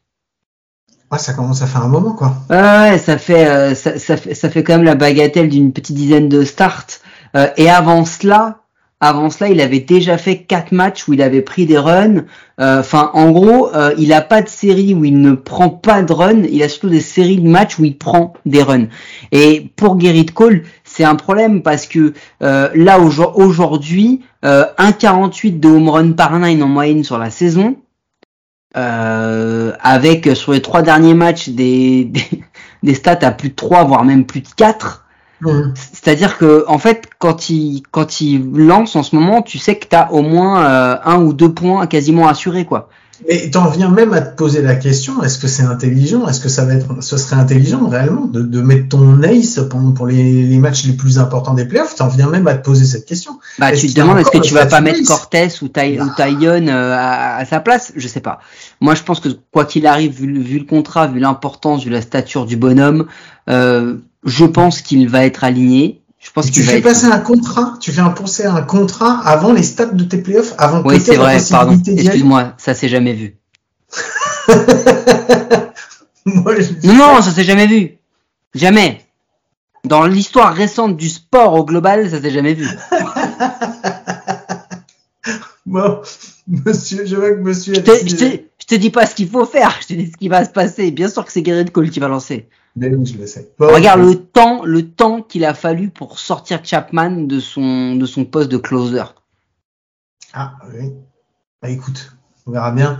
[1.12, 2.32] Ouais, ça commence à faire un moment quoi.
[2.48, 6.30] Ouais, ça fait ça, ça fait ça fait quand même la bagatelle d'une petite dizaine
[6.30, 6.86] de starts.
[7.58, 8.60] et avant cela,
[9.00, 12.24] avant cela, il avait déjà fait quatre matchs où il avait pris des runs.
[12.60, 16.02] Euh, enfin, en gros, euh, il a pas de série où il ne prend pas
[16.02, 16.44] de runs.
[16.50, 18.88] Il a surtout des séries de matchs où il prend des runs.
[19.32, 25.88] Et pour Gerrit Cole, c'est un problème parce que euh, là aujourd'hui, 1,48 de home
[25.90, 27.76] run par nine en moyenne sur la saison.
[28.74, 32.42] avec sur les trois derniers matchs des, des,
[32.82, 35.05] des, stats à plus de 3 voire même plus de 4
[35.74, 39.86] c'est-à-dire que en fait, quand il quand il lance en ce moment, tu sais que
[39.86, 42.88] tu as au moins euh, un ou deux points quasiment assurés quoi.
[43.26, 46.28] Et t'en viens même à te poser la question est-ce que c'est intelligent?
[46.28, 49.92] Est-ce que ça va être, ce serait intelligent réellement de, de mettre ton ace pendant
[49.92, 51.94] pour les, les, matchs les plus importants des playoffs?
[51.94, 53.38] T'en viens même à te poser cette question.
[53.58, 56.68] Bah tu te demandes est-ce que tu vas pas mettre Cortés ou, Ty, ou Taillon
[56.68, 57.92] euh, à, à, sa place?
[57.96, 58.40] Je sais pas.
[58.80, 62.02] Moi je pense que quoi qu'il arrive, vu, vu, le contrat, vu l'importance, vu la
[62.02, 63.06] stature du bonhomme,
[63.48, 66.02] euh, je pense qu'il va être aligné.
[66.18, 69.62] Je pense tu fais passer un contrat, tu fais un penser un contrat avant les
[69.62, 71.80] stats de tes playoffs, avant oui, c'est vrai, pardon.
[71.86, 73.36] Excuse-moi, ça s'est jamais vu.
[76.26, 77.98] Non, ça s'est jamais vu.
[78.54, 79.00] Jamais.
[79.84, 82.68] Dans l'histoire récente du sport au global, ça s'est jamais vu.
[85.66, 86.00] bon,
[86.48, 87.74] monsieur, je vois que monsieur.
[87.74, 88.24] Je te, je, te,
[88.58, 90.50] je te, dis pas ce qu'il faut faire, je te dis ce qui va se
[90.50, 90.90] passer.
[90.90, 92.48] Bien sûr que c'est Garrett Cole qui va lancer.
[92.76, 98.24] Regarde le temps, le temps qu'il a fallu pour sortir Chapman de son, de son
[98.24, 99.02] poste de closer.
[100.34, 100.92] Ah oui.
[101.62, 102.12] Bah écoute,
[102.46, 102.98] on verra bien.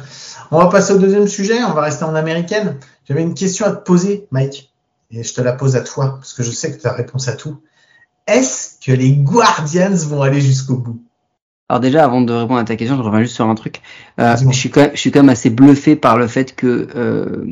[0.50, 1.62] On va passer au deuxième sujet.
[1.62, 2.78] On va rester en américaine.
[3.06, 4.72] J'avais une question à te poser, Mike,
[5.10, 7.28] et je te la pose à toi parce que je sais que tu as réponse
[7.28, 7.60] à tout.
[8.26, 11.02] Est-ce que les Guardians vont aller jusqu'au bout?
[11.68, 13.82] Alors déjà, avant de répondre à ta question, je reviens juste sur un truc.
[14.20, 16.88] Euh, je, suis quand même, je suis quand même assez bluffé par le fait que
[16.94, 17.44] euh,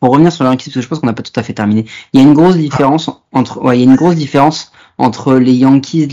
[0.00, 1.54] pour revenir sur leur équipe, parce que je pense qu'on n'a pas tout à fait
[1.54, 1.84] terminé.
[2.12, 5.54] Il y a une grosse différence entre, il y a une grosse différence entre les
[5.54, 6.08] Yankees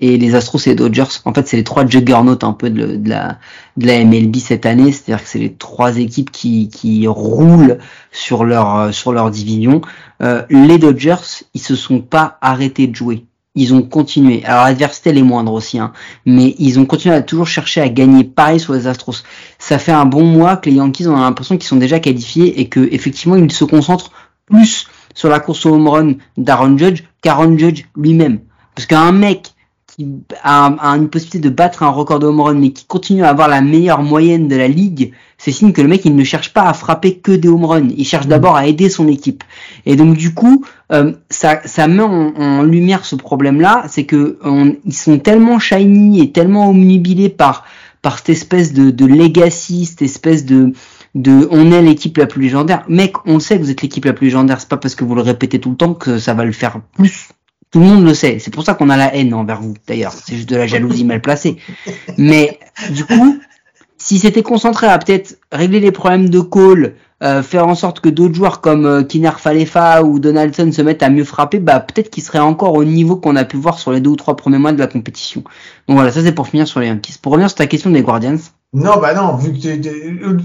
[0.00, 1.04] et les Astros et les Dodgers.
[1.24, 3.38] En fait, c'est les trois juggernauts un peu de, de, la,
[3.76, 4.90] de la MLB cette année.
[4.90, 7.78] C'est-à-dire que c'est les trois équipes qui, qui roulent
[8.12, 9.82] sur leur, sur leur division.
[10.22, 13.26] Euh, les Dodgers, ils se sont pas arrêtés de jouer
[13.56, 14.44] ils ont continué.
[14.44, 15.92] Alors l'adversité elle est moindre aussi, hein,
[16.24, 18.22] mais ils ont continué à toujours chercher à gagner.
[18.22, 19.24] Pareil sur les Astros.
[19.58, 22.68] Ça fait un bon mois que les Yankees ont l'impression qu'ils sont déjà qualifiés et
[22.68, 24.12] que effectivement ils se concentrent
[24.46, 28.40] plus sur la course au home run d'Aaron Judge qu'Aaron Judge lui-même.
[28.74, 29.54] Parce qu'un mec
[29.96, 30.06] qui
[30.42, 33.48] a, une possibilité de battre un record de home run mais qui continue à avoir
[33.48, 36.62] la meilleure moyenne de la ligue, c'est signe que le mec il ne cherche pas
[36.62, 39.42] à frapper que des home runs, il cherche d'abord à aider son équipe.
[39.86, 44.38] Et donc du coup, euh, ça, ça met en, lumière ce problème-là, c'est que
[44.84, 47.64] ils sont tellement shiny et tellement omnibilés par
[48.02, 50.72] par cette espèce de, de legacy, cette espèce de
[51.14, 52.84] de on est l'équipe la plus légendaire.
[52.88, 55.14] Mec, on sait que vous êtes l'équipe la plus légendaire, c'est pas parce que vous
[55.14, 57.30] le répétez tout le temps que ça va le faire plus.
[57.70, 58.38] Tout le monde le sait.
[58.38, 60.12] C'est pour ça qu'on a la haine envers vous, d'ailleurs.
[60.12, 61.58] C'est juste de la jalousie mal placée.
[62.16, 62.58] Mais
[62.90, 63.38] du coup,
[63.98, 68.10] si c'était concentré à peut-être régler les problèmes de call, euh, faire en sorte que
[68.10, 72.10] d'autres joueurs comme euh, Kinar Falefa ou Donaldson se mettent à mieux frapper, bah peut-être
[72.10, 74.58] qu'ils seraient encore au niveau qu'on a pu voir sur les deux ou trois premiers
[74.58, 75.42] mois de la compétition.
[75.88, 77.16] Donc voilà, ça c'est pour finir sur les Yankees.
[77.20, 78.36] Pour revenir sur ta question des Guardians.
[78.74, 79.58] Non, bah non, vu que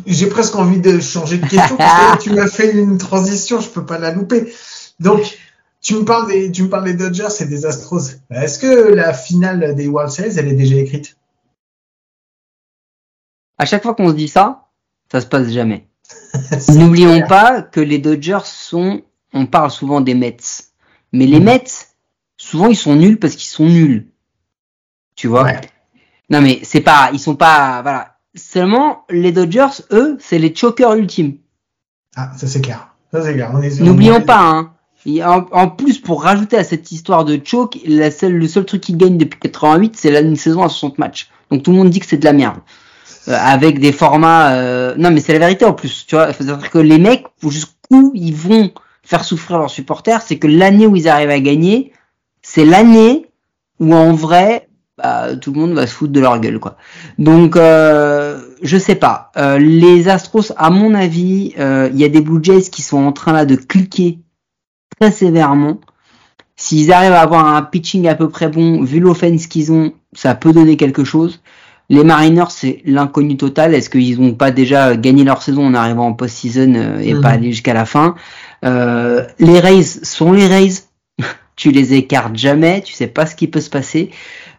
[0.06, 3.68] j'ai presque envie de changer de question parce que tu m'as fait une transition, je
[3.68, 4.54] peux pas la louper.
[5.02, 5.38] Donc,
[5.82, 8.20] tu me parles des, tu me parles des Dodgers et des Astros.
[8.30, 11.18] Est-ce que la finale des World Series, elle est déjà écrite?
[13.58, 14.68] À chaque fois qu'on se dit ça,
[15.12, 15.88] ça se passe jamais.
[16.70, 19.02] N'oublions pas que les Dodgers sont,
[19.34, 20.38] on parle souvent des Mets.
[21.14, 21.64] Mais les Mets,
[22.38, 24.08] souvent ils sont nuls parce qu'ils sont nuls.
[25.16, 25.44] Tu vois?
[25.44, 25.62] Ouais.
[26.30, 28.18] Non mais c'est pas, ils sont pas, voilà.
[28.36, 31.38] Seulement les Dodgers, eux, c'est les chokers ultimes.
[32.16, 32.96] Ah, ça c'est clair.
[33.12, 33.52] Ça c'est clair.
[33.82, 34.74] N'oublions pas, hein.
[35.24, 39.40] En, plus, pour rajouter à cette histoire de choke, le seul truc qu'ils gagnent depuis
[39.40, 41.30] 88, c'est une saison à 60 matchs.
[41.50, 42.58] Donc tout le monde dit que c'est de la merde.
[43.28, 44.54] Euh, avec des formats...
[44.54, 46.06] euh, Non mais c'est la vérité en plus.
[46.08, 48.72] Tu vois, c'est-à-dire que les mecs, jusqu'où ils vont
[49.04, 51.92] faire souffrir leurs supporters, c'est que l'année où ils arrivent à gagner,
[52.42, 53.28] c'est l'année
[53.80, 56.78] où en vrai, bah, tout le monde va se foutre de leur gueule, quoi.
[57.18, 59.32] Donc, euh, je sais pas.
[59.38, 63.00] Euh, les Astros, à mon avis, euh, il y a des Blue Jays qui sont
[63.00, 64.20] en train là de cliquer
[65.02, 65.80] très sévèrement.
[66.56, 70.36] S'ils arrivent à avoir un pitching à peu près bon, vu l'offense qu'ils ont, ça
[70.36, 71.42] peut donner quelque chose.
[71.90, 73.74] Les Mariners, c'est l'inconnu total.
[73.74, 77.22] Est-ce qu'ils n'ont pas déjà gagné leur saison en arrivant en post-season euh, et Mhm.
[77.22, 78.16] pas aller jusqu'à la fin?
[78.64, 80.84] Euh, Les Rays sont les Rays?
[81.56, 84.12] tu les écartes jamais, tu sais pas ce qui peut se passer.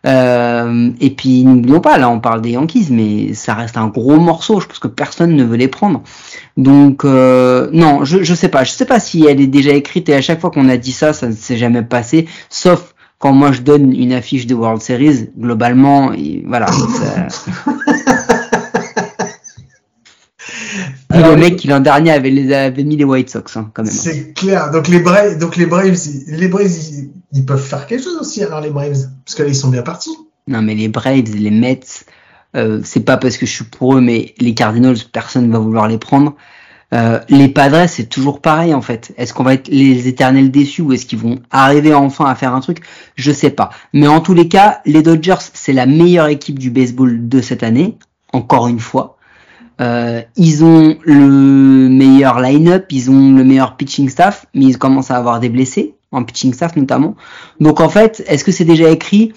[0.05, 4.19] Euh, et puis n'oublions pas, là on parle des Yankees, mais ça reste un gros
[4.19, 4.61] morceau.
[4.61, 6.03] Je pense que personne ne veut les prendre.
[6.57, 10.09] Donc euh, non, je je sais pas, je sais pas si elle est déjà écrite
[10.09, 13.33] et à chaque fois qu'on a dit ça, ça ne s'est jamais passé, sauf quand
[13.33, 15.29] moi je donne une affiche de World Series.
[15.39, 16.11] Globalement,
[16.45, 16.67] voilà.
[21.13, 23.71] Puis Alors, le mec qui l'an dernier avait, les, avait mis les White Sox hein,
[23.75, 23.93] quand même.
[23.93, 24.71] C'est clair.
[24.71, 25.97] Donc les Braves, donc les Braves,
[26.29, 29.49] les Braves, ils, ils peuvent faire quelque chose aussi alors les Braves, parce que là
[29.49, 30.17] ils sont bien partis.
[30.49, 31.81] Non mais les Braves, les Mets,
[32.57, 35.89] euh, c'est pas parce que je suis pour eux, mais les Cardinals, personne va vouloir
[35.89, 36.35] les prendre.
[36.93, 39.15] Euh, les Padres, c'est toujours pareil en fait.
[39.17, 42.55] Est-ce qu'on va être les éternels déçus ou est-ce qu'ils vont arriver enfin à faire
[42.55, 42.83] un truc?
[43.17, 43.71] Je sais pas.
[43.95, 47.63] Mais en tous les cas, les Dodgers, c'est la meilleure équipe du baseball de cette
[47.63, 47.97] année,
[48.33, 49.12] encore une fois.
[49.83, 55.11] Euh, ils ont le meilleur line-up, ils ont le meilleur pitching staff, mais ils commencent
[55.11, 57.17] à avoir des blessés, en pitching staff notamment.
[57.59, 59.33] Donc en fait, est-ce que c'est déjà écrit?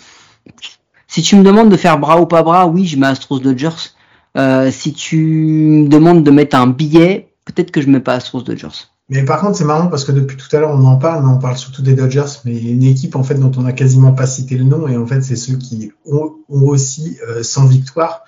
[1.08, 3.94] Si tu me demandes de faire bras ou pas bras, oui, je mets Astros Dodgers.
[4.38, 8.44] Euh, si tu me demandes de mettre un billet, peut-être que je mets pas Astros
[8.44, 8.90] Dodgers.
[9.10, 11.30] Mais par contre, c'est marrant parce que depuis tout à l'heure, on en parle, mais
[11.30, 14.28] on parle surtout des Dodgers, mais une équipe en fait dont on a quasiment pas
[14.28, 18.24] cité le nom, et en fait, c'est ceux qui ont, ont aussi euh, 100 victoires.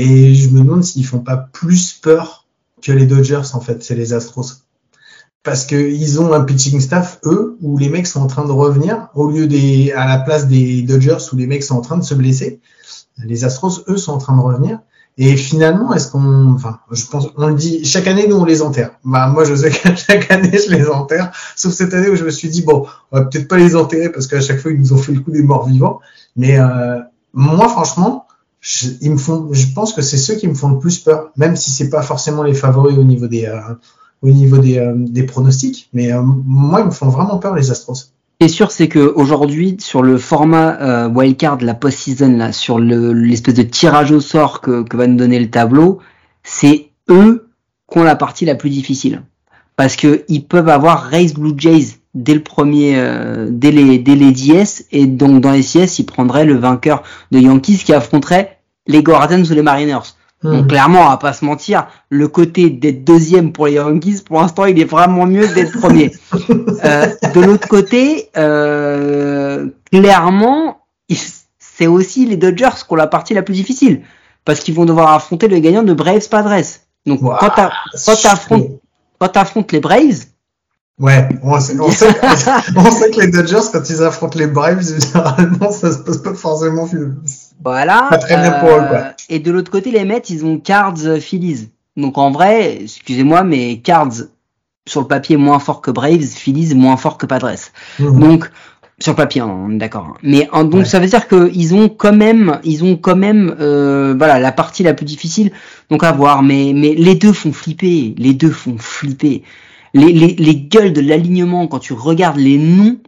[0.00, 2.46] Et je me demande s'ils font pas plus peur
[2.80, 4.62] que les Dodgers, en fait, c'est les Astros.
[5.42, 8.52] Parce que ils ont un pitching staff, eux, où les mecs sont en train de
[8.52, 11.96] revenir, au lieu des, à la place des Dodgers où les mecs sont en train
[11.96, 12.60] de se blesser.
[13.24, 14.78] Les Astros, eux, sont en train de revenir.
[15.16, 18.62] Et finalement, est-ce qu'on, enfin, je pense, on le dit, chaque année, nous, on les
[18.62, 18.92] enterre.
[19.04, 21.32] Bah, moi, je sais qu'à chaque année, je les enterre.
[21.56, 24.12] Sauf cette année où je me suis dit, bon, on va peut-être pas les enterrer
[24.12, 25.98] parce qu'à chaque fois, ils nous ont fait le coup des morts vivants.
[26.36, 27.00] Mais, euh,
[27.32, 28.27] moi, franchement,
[28.70, 31.30] je, ils me font, je pense que c'est ceux qui me font le plus peur,
[31.36, 33.60] même si c'est pas forcément les favoris au niveau des, euh,
[34.20, 35.88] au niveau des, euh, des pronostics.
[35.94, 38.12] Mais, euh, moi, ils me font vraiment peur, les Astros.
[38.40, 43.12] Est sûr, c'est que aujourd'hui, sur le format euh, wildcard, la post-season, là, sur le-
[43.14, 45.98] l'espèce de tirage au sort que, que va nous donner le tableau,
[46.44, 47.48] c'est eux
[47.90, 49.22] qui ont la partie la plus difficile.
[49.76, 54.14] Parce que ils peuvent avoir Race Blue Jays dès le premier, euh, dès les, dès
[54.14, 57.02] les DS, et donc dans les CS, ils prendraient le vainqueur
[57.32, 58.57] de Yankees qui affronterait
[58.88, 60.14] les Guardians ou les Mariners.
[60.42, 60.66] Donc Mhm.
[60.68, 64.66] clairement, on va pas se mentir, le côté d'être deuxième pour les Yankees, pour l'instant,
[64.66, 66.12] il est vraiment mieux d'être premier.
[66.84, 70.78] Euh, de l'autre côté, euh, clairement,
[71.58, 74.02] c'est aussi les Dodgers qui ont la partie la plus difficile,
[74.44, 76.62] parce qu'ils vont devoir affronter le gagnant de Braves Padres.
[77.04, 77.70] Donc Ouah, quand
[79.18, 80.26] quand t'affrontes les Braves,
[81.00, 82.08] Ouais, on sait, on, sait,
[82.76, 86.34] on sait que les Dodgers, quand ils affrontent les Braves, généralement, ça se passe pas
[86.34, 86.88] forcément.
[87.62, 88.06] Voilà.
[88.10, 89.12] Pas très bien pour eux, quoi.
[89.28, 91.68] Et de l'autre côté, les Mets, ils ont Cards, euh, Phillies.
[91.96, 94.12] Donc en vrai, excusez-moi, mais Cards
[94.88, 97.50] sur le papier moins fort que Braves, Phillies moins fort que Padres.
[97.98, 98.20] Mhm.
[98.20, 98.50] Donc
[99.00, 100.16] sur le papier, hein, on est d'accord.
[100.22, 100.84] Mais en- donc Ouais.
[100.86, 104.50] ça veut dire que ils ont quand même, ils ont quand même, euh, voilà, la
[104.52, 105.52] partie la plus difficile.
[105.90, 106.42] Donc à voir.
[106.42, 108.14] Mais mais les deux font flipper.
[108.16, 109.42] Les deux font flipper.
[109.94, 112.98] Les les, les gueules de l'alignement quand tu regardes les noms,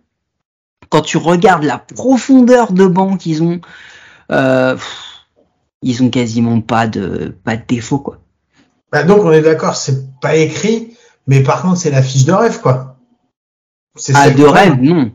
[0.90, 3.60] quand tu regardes la profondeur de banc qu'ils ont,
[4.30, 5.06] euh, pff,
[5.82, 8.18] ils ont quasiment pas de pas de défaut quoi.
[8.92, 10.96] Bah, donc, on est d'accord, c'est pas écrit,
[11.28, 12.96] mais par contre, c'est la fiche de rêve, quoi.
[14.14, 15.12] Ah de rêve non.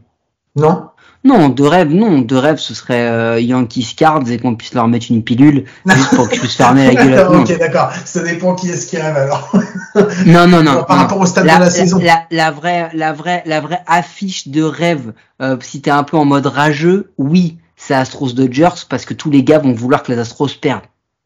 [0.55, 0.89] Non
[1.25, 2.19] Non, de rêve, non.
[2.19, 6.15] De rêve, ce serait euh, Yankees Cards et qu'on puisse leur mettre une pilule juste
[6.15, 7.89] pour que je puisse fermer la gueule ok, d'accord.
[8.05, 9.51] Ça dépend qui est-ce qui rêve alors.
[10.25, 10.83] Non, non, non.
[10.83, 11.01] Par non.
[11.03, 11.99] rapport au stade La, de la, la- saison.
[12.01, 16.17] la- la vraie, la vraie, la vraie affiche de rêve, euh, si t'es un peu
[16.17, 20.11] en mode rageux, oui, c'est Astros Dodgers parce que tous les gars vont vouloir que
[20.11, 20.83] les Astros perdent.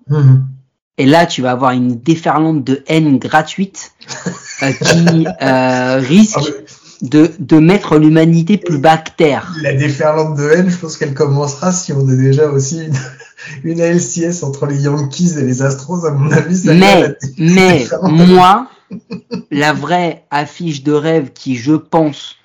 [0.09, 0.45] Mhm.
[0.97, 3.93] Et là, tu vas avoir une déferlante de haine gratuite
[4.63, 9.53] euh, qui euh, risque Ah, de, de mettre l'humanité plus bactère.
[9.61, 12.97] La déferlante de haine, je pense qu'elle commencera si on a déjà aussi une,
[13.63, 16.57] une LCS entre les Yankees et les Astros, à mon avis.
[16.57, 18.69] Ça mais, mais moi,
[19.51, 22.35] la vraie affiche de rêve qui, je pense,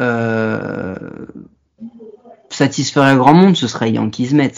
[0.00, 0.96] euh,
[2.54, 4.52] satisferait grand monde, ce serait Yankees Mets.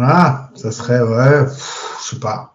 [0.00, 1.46] Ah, ça serait, ouais,
[2.00, 2.54] je sais pas.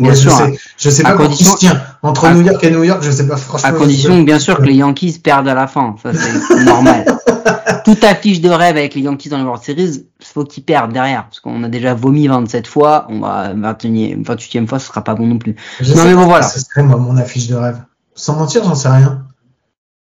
[0.00, 0.30] Bien sûr.
[0.30, 1.82] Je sais, je sais pas condition, tient.
[2.02, 3.68] Entre à, New York et New York, je sais pas franchement.
[3.68, 5.96] À condition, bien sûr, que les Yankees perdent à la fin.
[6.02, 7.04] Ça, c'est normal.
[7.84, 11.24] Toute affiche de rêve avec les Yankees dans les World Series, faut qu'ils perdent derrière.
[11.24, 13.06] Parce qu'on a déjà vomi 27 fois.
[13.08, 15.56] On va 28e, 28e fois, ce sera pas bon non plus.
[15.80, 16.46] Je non, mais bon, voilà.
[16.46, 17.82] Ce serait, moi, mon affiche de rêve.
[18.14, 19.27] Sans mentir, j'en sais rien.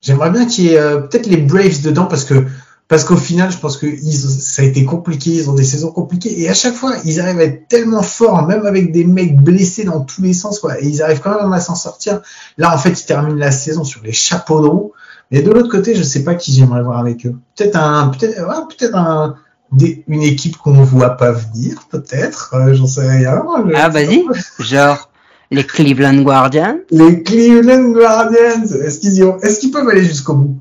[0.02, 2.46] J'aimerais bien qu'il y ait euh, peut-être les Braves dedans parce que
[2.88, 5.92] parce qu'au final, je pense que ils, ça a été compliqué, ils ont des saisons
[5.92, 9.38] compliquées et à chaque fois, ils arrivent à être tellement forts, même avec des mecs
[9.38, 10.82] blessés dans tous les sens, quoi.
[10.82, 12.22] Et ils arrivent quand même à s'en sortir.
[12.58, 14.94] Là, en fait, ils terminent la saison sur les chapeaux de roue.
[15.30, 17.36] Mais de l'autre côté, je sais pas qui j'aimerais voir avec eux.
[17.56, 19.36] Peut-être un, peut-être, ouais, peut-être un,
[19.72, 22.56] des, une équipe qu'on voit pas venir, peut-être.
[22.56, 23.44] Euh, J'en sais rien.
[23.76, 24.26] ah, vas-y.
[24.60, 25.09] Genre
[25.52, 26.80] les Cleveland Guardians.
[26.92, 28.64] Les Cleveland Guardians.
[28.64, 30.60] Est-ce qu'ils est-ce qu'ils peuvent aller jusqu'au bout?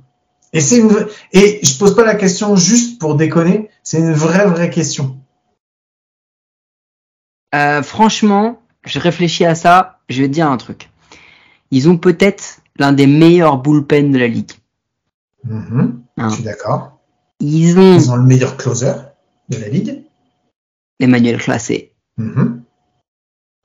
[0.53, 0.91] Et c'est une,
[1.33, 5.19] et je pose pas la question juste pour déconner, c'est une vraie, vraie question.
[7.55, 10.91] Euh, franchement, je réfléchis à ça, je vais te dire un truc.
[11.71, 14.53] Ils ont peut-être l'un des meilleurs bullpen de la ligue.
[15.47, 15.93] Mm-hmm.
[16.17, 16.29] hein.
[16.31, 16.99] Je suis d'accord.
[17.41, 18.93] Ils ont, Ils ont le meilleur closer
[19.51, 20.03] de la ligue.
[20.99, 21.93] Emmanuel Classé.
[22.19, 22.61] Mm-hmm.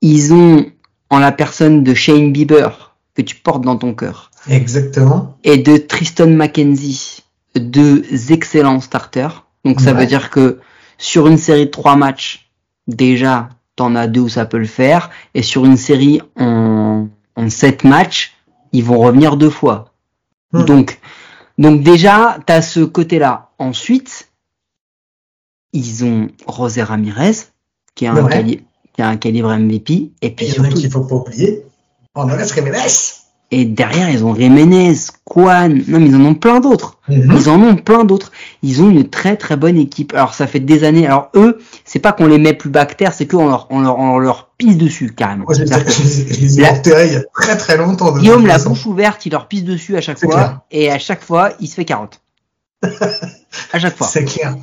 [0.01, 0.65] Ils ont
[1.13, 4.31] en la personne de Shane Bieber que tu portes dans ton cœur.
[4.49, 5.37] Exactement.
[5.43, 7.23] Et de Tristan McKenzie,
[7.55, 9.45] deux excellents starters.
[9.63, 9.99] Donc ça Ouais.
[10.01, 10.59] veut dire que
[10.97, 12.49] sur une série de trois matchs,
[12.87, 15.09] déjà, t'en as deux où ça peut le faire.
[15.33, 18.33] Et sur une série en, en sept matchs,
[18.73, 19.93] ils vont revenir deux fois.
[20.51, 20.65] Hmm.
[20.65, 20.99] Donc,
[21.57, 23.49] donc déjà, t'as ce côté-là.
[23.59, 24.29] Ensuite,
[25.71, 27.33] ils ont José Ramirez,
[27.95, 28.61] qui est un, Ouais.
[28.93, 30.11] Qui a un calibre MVP.
[30.21, 31.63] Et puis Et surtout, qu'il faut pas oublier.
[32.15, 32.77] On en reste Jiménez.
[33.49, 34.93] et derrière, ils ont Jiménez,
[35.25, 35.83] Kwan.
[35.87, 36.99] Non, mais ils en ont plein d'autres.
[37.09, 37.35] Mhm.
[37.35, 38.31] Ils en ont plein d'autres.
[38.61, 40.13] Ils ont une très très bonne équipe.
[40.13, 41.07] Alors ça fait des années.
[41.07, 44.19] Alors eux, c'est pas qu'on les met plus bactères, c'est qu'on leur, on leur, on
[44.19, 45.45] leur pisse dessus carrément.
[45.45, 45.73] Moi, je les
[46.59, 48.15] ai, que enterrés il y a très très longtemps.
[48.15, 50.59] Guillaume la bouche ouverte, il leur pisse dessus à chaque fois, clair.
[50.71, 52.21] et à chaque fois, il se fait carotte.
[53.73, 54.07] à chaque fois.
[54.07, 54.55] C'est clair.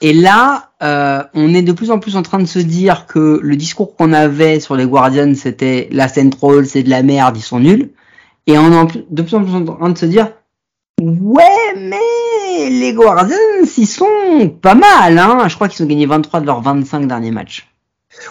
[0.00, 3.40] Et là, euh, on est de plus en plus en train de se dire que
[3.42, 7.42] le discours qu'on avait sur les Guardians, c'était la Central, c'est de la merde, ils
[7.42, 7.90] sont nuls.
[8.46, 10.32] Et on est de plus en plus en train de se dire,
[11.00, 13.36] ouais, mais les Guardians,
[13.76, 15.48] ils sont pas mal, hein.
[15.48, 17.68] Je crois qu'ils ont gagné 23 de leurs 25 derniers matchs.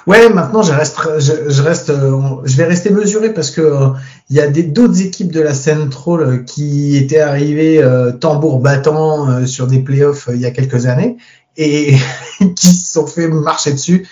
[0.08, 3.89] Ouais, maintenant je reste, je, reste, euh, je vais rester mesuré parce que euh,
[4.32, 7.88] il y a d'autres équipes de la Central qui étaient arrivées
[8.19, 11.17] tambour battant sur des playoffs il y a quelques années
[11.58, 11.96] et
[12.56, 14.08] qui se sont fait marcher dessus.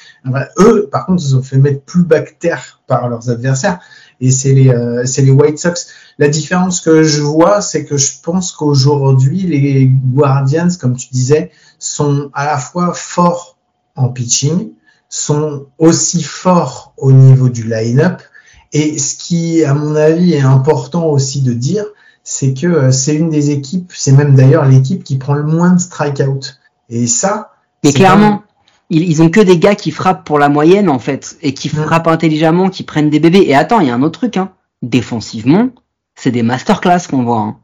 [0.59, 3.79] Eux, par contre, se sont fait mettre plus bactères par leurs adversaires
[4.21, 5.87] et c'est les, euh, les White Sox.
[6.17, 11.51] La différence que je vois, c'est que je pense qu'aujourd'hui les Guardians, comme tu disais,
[11.79, 13.57] sont à la fois forts
[13.95, 14.71] en pitching
[15.13, 18.23] sont aussi forts au niveau du line-up.
[18.71, 21.85] Et ce qui, à mon avis, est important aussi de dire,
[22.23, 25.73] c'est que euh, c'est une des équipes, c'est même d'ailleurs l'équipe qui prend le moins
[25.73, 26.57] de strikeout.
[26.95, 27.51] Et ça,
[27.83, 28.43] Mais clairement,
[28.89, 31.69] ils, ils ont que des gars qui frappent pour la moyenne, en fait, et qui
[31.69, 33.43] frappent intelligemment, qui prennent des bébés.
[33.47, 34.51] Et attends, il y a un autre truc, hein.
[34.81, 35.69] Défensivement,
[36.15, 37.57] c'est des masterclass qu'on voit, hein.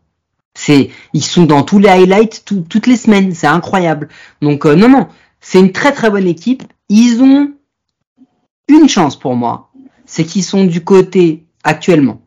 [0.56, 3.34] C'est, ils sont dans tous les highlights tout- toutes les semaines.
[3.36, 4.10] C'est incroyable.
[4.42, 5.08] Donc, euh, non, non.
[5.40, 6.64] C'est une très très bonne équipe.
[6.90, 7.52] Ils ont
[8.68, 9.70] une chance pour moi.
[10.06, 12.22] C'est qu'ils sont du côté, actuellement,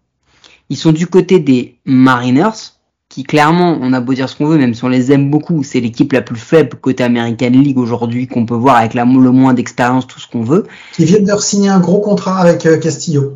[0.71, 2.72] ils sont du côté des Mariners,
[3.13, 5.63] qui clairement, on a beau dire ce qu'on veut, même si on les aime beaucoup,
[5.63, 9.31] c'est l'équipe la plus faible côté American League aujourd'hui qu'on peut voir avec la, le
[9.31, 10.67] moins d'expérience, tout ce qu'on veut.
[10.95, 13.35] qui viennent de signer un gros contrat avec euh, Castillo.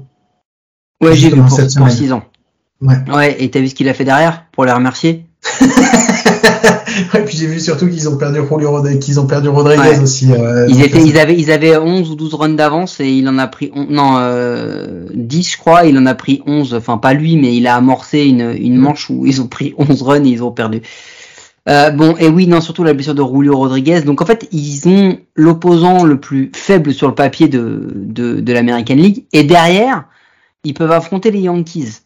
[1.02, 1.90] Ouais, j'ai vu pour, pour semaine.
[1.90, 2.22] 6 ans.
[2.80, 2.96] Ouais.
[3.12, 5.26] Ouais, et t'as vu ce qu'il a fait derrière pour les remercier?
[7.14, 10.00] Et puis j'ai vu surtout qu'ils ont perdu Julio Rodriguez, qu'ils ont perdu Rodriguez Ouais.
[10.00, 10.32] aussi.
[10.32, 13.08] euh, ils, donc, étaient, euh, ils, avaient, ils avaient 11 ou 12 runs d'avance et
[13.10, 16.74] il en a pris on- non euh, 10 je crois, il en a pris 11,
[16.74, 20.02] enfin pas lui mais il a amorcé une, une manche où ils ont pris 11
[20.02, 20.80] runs et ils ont perdu.
[21.68, 24.86] Euh, bon et oui non surtout la blessure de Julio Rodriguez donc en fait ils
[24.88, 30.04] ont l'opposant le plus faible sur le papier de, de, de l'American League et derrière
[30.64, 32.02] ils peuvent affronter les Yankees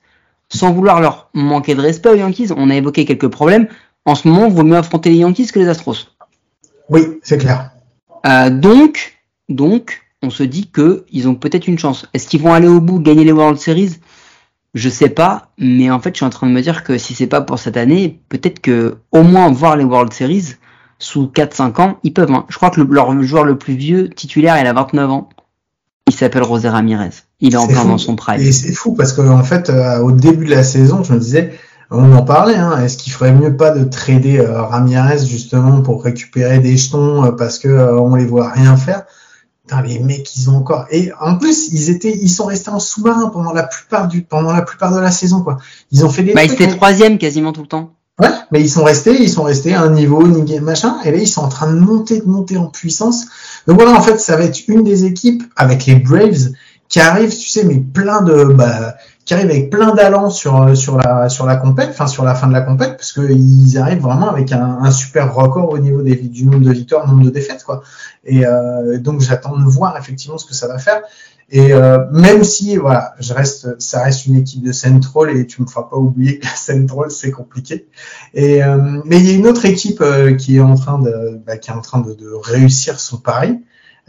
[0.48, 3.68] sans vouloir leur manquer de respect aux Yankees on a évoqué quelques problèmes
[4.04, 6.08] en ce moment il vaut mieux affronter les Yankees que les Astros
[6.88, 7.70] Oui, c'est clair.
[8.26, 12.06] euh, donc, donc, on se dit que ils ont peut-être une chance.
[12.14, 13.96] Est-ce qu'ils vont aller au bout, gagner les World Series?
[14.74, 17.14] Je sais pas, mais en fait, je suis en train de me dire que si
[17.14, 20.54] c'est pas pour cette année, peut-être que au moins voir les World Series
[21.00, 22.30] sous 4-5 ans, ils peuvent.
[22.30, 22.44] Hein.
[22.48, 25.28] Je crois que le, leur joueur le plus vieux titulaire, il a 29 ans.
[26.06, 27.10] Il s'appelle José Ramirez.
[27.40, 28.40] Il est, en plein dans son prime.
[28.40, 31.18] Et c'est fou parce qu'en en fait, euh, au début de la saison, je me
[31.18, 31.52] disais,
[31.90, 36.04] on en parlait, hein, est-ce qu'il ferait mieux pas de trader euh, Ramirez justement pour
[36.04, 39.04] récupérer des jetons euh, parce que on les voit rien faire?
[39.84, 40.86] Les mecs, ils ont encore.
[40.90, 44.52] Et en plus, ils étaient, ils sont restés en sous-marin pendant la plupart du, pendant
[44.52, 45.58] la plupart de la saison, quoi.
[45.92, 46.32] Ils ont fait des.
[46.32, 47.92] Bah, ils étaient troisième quasiment tout le temps.
[48.18, 50.26] Ouais, mais ils sont restés, ils sont restés à un niveau,
[50.60, 53.26] machin, et là ils sont en train de monter, de monter en puissance.
[53.66, 56.50] Donc voilà, en fait, ça va être une des équipes avec les Braves
[56.88, 58.94] qui arrivent, tu sais, mais plein de, bah,
[59.30, 62.48] qui arrivent avec plein d'allant sur sur la sur la compète, enfin sur la fin
[62.48, 66.46] de la compète, parce qu'ils arrivent vraiment avec un, super record au niveau des, du
[66.46, 67.80] nombre de victoires, nombre de défaites, quoi.
[68.24, 71.02] Et euh, donc j'attends de voir effectivement ce que ça va faire.
[71.48, 75.62] Et euh, même si voilà, je reste, ça reste une équipe de Central et tu
[75.62, 77.86] me feras pas oublier que Central c'est compliqué.
[78.34, 81.40] Et euh, mais il y a une autre équipe euh, qui est en train de,
[81.46, 83.60] bah, qui est en train de, de réussir son pari.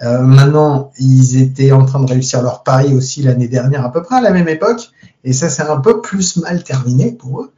[0.03, 4.01] Euh, maintenant, ils étaient en train de réussir leur pari aussi l'année dernière, à peu
[4.01, 4.89] près à la même époque,
[5.24, 7.51] et ça c'est un peu plus mal terminé pour eux.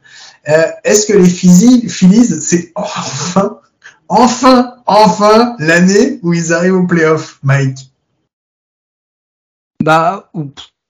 [0.48, 1.88] Euh, Est-ce que les Phillies,
[2.40, 3.58] c'est enfin,
[4.08, 7.90] enfin, enfin l'année où ils arrivent au playoff, Mike?
[9.82, 10.30] Bah,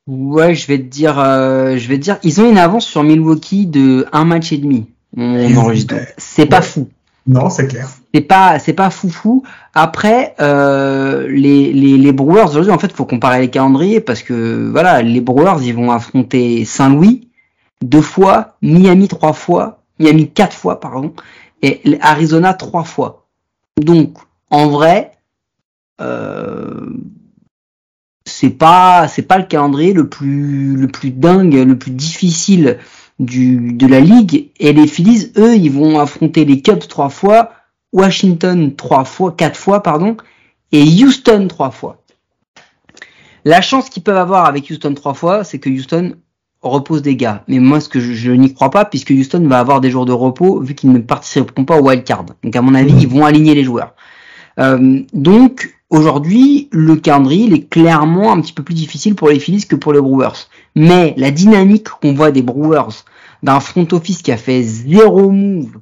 [0.07, 3.03] ouais, je vais te dire, euh, je vais te dire, ils ont une avance sur
[3.03, 4.87] Milwaukee de un match et demi.
[5.17, 5.95] On enregistre.
[6.19, 6.89] C'est pas fou.
[7.27, 7.89] Non, c'est clair.
[8.15, 9.43] C'est pas, c'est pas foufou.
[9.75, 14.71] Après, euh, les, les, les Brewers aujourd'hui, en fait, faut comparer les calendriers parce que
[14.71, 17.29] voilà, les Brewers, ils vont affronter Saint-Louis
[17.83, 21.13] deux fois, Miami trois fois, Miami quatre fois, pardon,
[21.61, 23.27] et Arizona trois fois.
[23.83, 24.17] Donc,
[24.49, 25.11] en vrai,
[26.01, 26.91] euh,
[28.25, 32.79] c'est pas, c'est pas le calendrier le plus, le plus dingue, le plus difficile
[33.19, 34.51] du, de la ligue.
[34.61, 37.51] Et les Phillies, eux, ils vont affronter les Cubs trois fois,
[37.95, 40.17] Washington trois fois, quatre fois, pardon,
[40.73, 42.03] et Houston trois fois.
[43.45, 46.17] La chance qu'ils peuvent avoir avec Houston trois fois, c'est que Houston
[46.61, 47.45] repose des gars.
[47.47, 50.13] Mais moi, ce que je, n'y crois pas, puisque Houston va avoir des jours de
[50.13, 52.25] repos, vu qu'ils ne participeront pas au wild card.
[52.43, 53.95] Donc, à mon avis, ils vont aligner les joueurs.
[54.59, 59.39] Euh, donc, aujourd'hui, le calendrier, il est clairement un petit peu plus difficile pour les
[59.39, 60.49] Phillies que pour les Brewers.
[60.75, 63.05] Mais la dynamique qu'on voit des Brewers,
[63.43, 65.79] d'un front office qui a fait zéro move,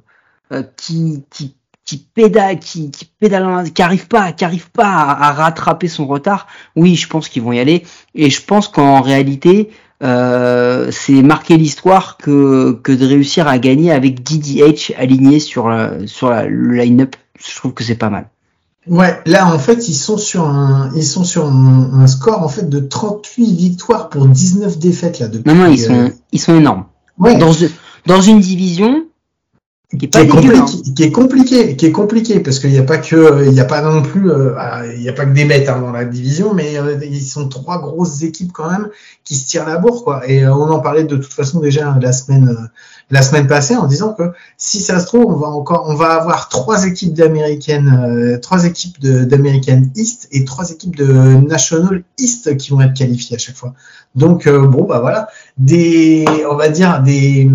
[0.51, 1.55] euh, qui, qui,
[1.85, 6.47] qui pédale, qui, qui pédale, qui arrive pas, qui arrive pas à, rattraper son retard.
[6.75, 7.83] Oui, je pense qu'ils vont y aller.
[8.15, 9.69] Et je pense qu'en réalité,
[10.01, 16.07] euh, c'est marquer l'histoire que, que de réussir à gagner avec DDH aligné sur, la,
[16.07, 17.15] sur la, le line-up.
[17.37, 18.29] Je trouve que c'est pas mal.
[18.85, 22.67] Ouais, là en fait ils sont sur un ils sont sur un, score en fait
[22.67, 25.49] de 38 victoires pour 19 défaites là depuis.
[25.49, 26.83] Non non, ils sont euh, ils sont énormes.
[27.17, 27.37] Ouais.
[27.37, 27.53] Dans
[28.05, 29.05] dans une division
[29.97, 30.65] qui est, pas compliqué, hein.
[30.95, 33.65] qui est compliqué, qui est compliqué parce qu'il n'y a pas que, il n'y a
[33.65, 34.55] pas non plus, euh,
[34.95, 37.47] il n'y a pas que des bêtes hein, dans la division, mais euh, ils sont
[37.47, 38.89] trois grosses équipes quand même
[39.23, 40.27] qui se tirent la bourre quoi.
[40.29, 42.69] Et on en parlait de toute façon déjà la semaine,
[43.11, 46.13] la semaine passée en disant que si ça se trouve, on va encore, on va
[46.13, 52.57] avoir trois équipes d'américaines, euh, trois équipes d'américaines East et trois équipes de National East
[52.57, 53.73] qui vont être qualifiées à chaque fois.
[54.15, 55.27] Donc euh, bon bah voilà,
[55.57, 57.49] des, on va dire des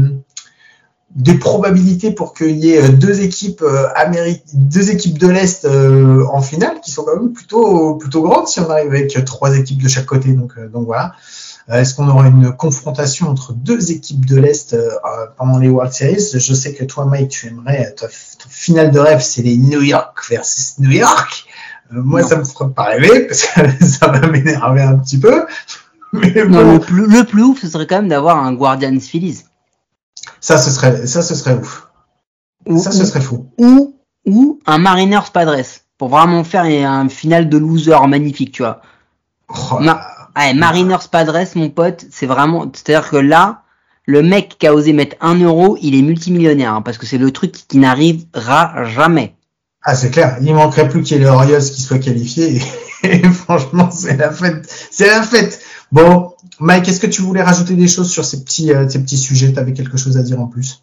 [1.15, 3.89] des probabilités pour qu'il y ait deux équipes euh,
[4.53, 8.69] deux équipes de l'est en finale qui sont quand même plutôt plutôt grandes si on
[8.69, 11.15] arrive avec trois équipes de chaque côté donc donc voilà
[11.71, 14.89] euh, est-ce qu'on aura une confrontation entre deux équipes de l'Est euh,
[15.37, 16.31] pendant les World Series?
[16.35, 18.07] Je sais que toi, Mike, tu aimerais, ton
[18.49, 21.45] finale de rêve, c'est les New York versus New York.
[21.93, 25.45] Euh, moi, ça me ferait pas rêver parce que ça va m'énerver un petit peu.
[26.13, 29.45] le, plus, le plus ouf, ce serait quand même d'avoir un Guardians Phillies.
[30.41, 31.89] Ça, ce serait, ça, ce serait ouf.
[32.79, 33.51] ça, ce serait fou.
[33.59, 33.97] Ou,
[34.27, 35.65] ou un Mariners Padres
[35.97, 38.83] pour vraiment faire un final de loser magnifique, tu vois.
[39.49, 39.81] Oh
[40.37, 43.63] Ouais, Mariners Padres, mon pote, c'est vraiment, c'est-à-dire que là,
[44.07, 47.19] le mec qui a osé mettre un euro, il est multimillionnaire, hein, parce que c'est
[47.19, 49.35] le truc qui n'arrivera jamais.
[49.83, 50.39] Ah, c'est clair.
[50.41, 52.63] Il manquerait plus qu'il y ait les Orioles qui soient qualifiés.
[53.03, 54.69] Et, franchement, c'est la fête.
[54.91, 55.61] C'est la fête.
[55.91, 59.19] Bon, Mike, est-ce que tu voulais rajouter des choses sur ces petits, euh, ces petits
[59.19, 59.53] sujets?
[59.53, 60.83] T'avais quelque chose à dire en plus?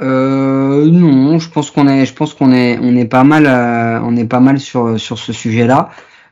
[0.00, 4.00] Euh, non, je pense qu'on est, je pense qu'on est, on est pas mal, euh,
[4.02, 5.90] on est pas mal sur sur ce sujet-là.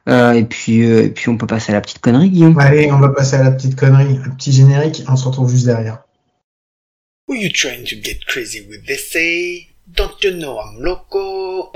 [0.08, 2.58] Euh, et puis, euh, et puis on peut passer à la petite connerie, Guillaume.
[2.58, 5.66] Allez, on va passer à la petite connerie, un petit générique, on se retrouve juste
[5.66, 5.98] derrière.
[7.28, 9.14] Were you trying to get crazy with this?
[9.86, 11.70] Don't you know I'm loco?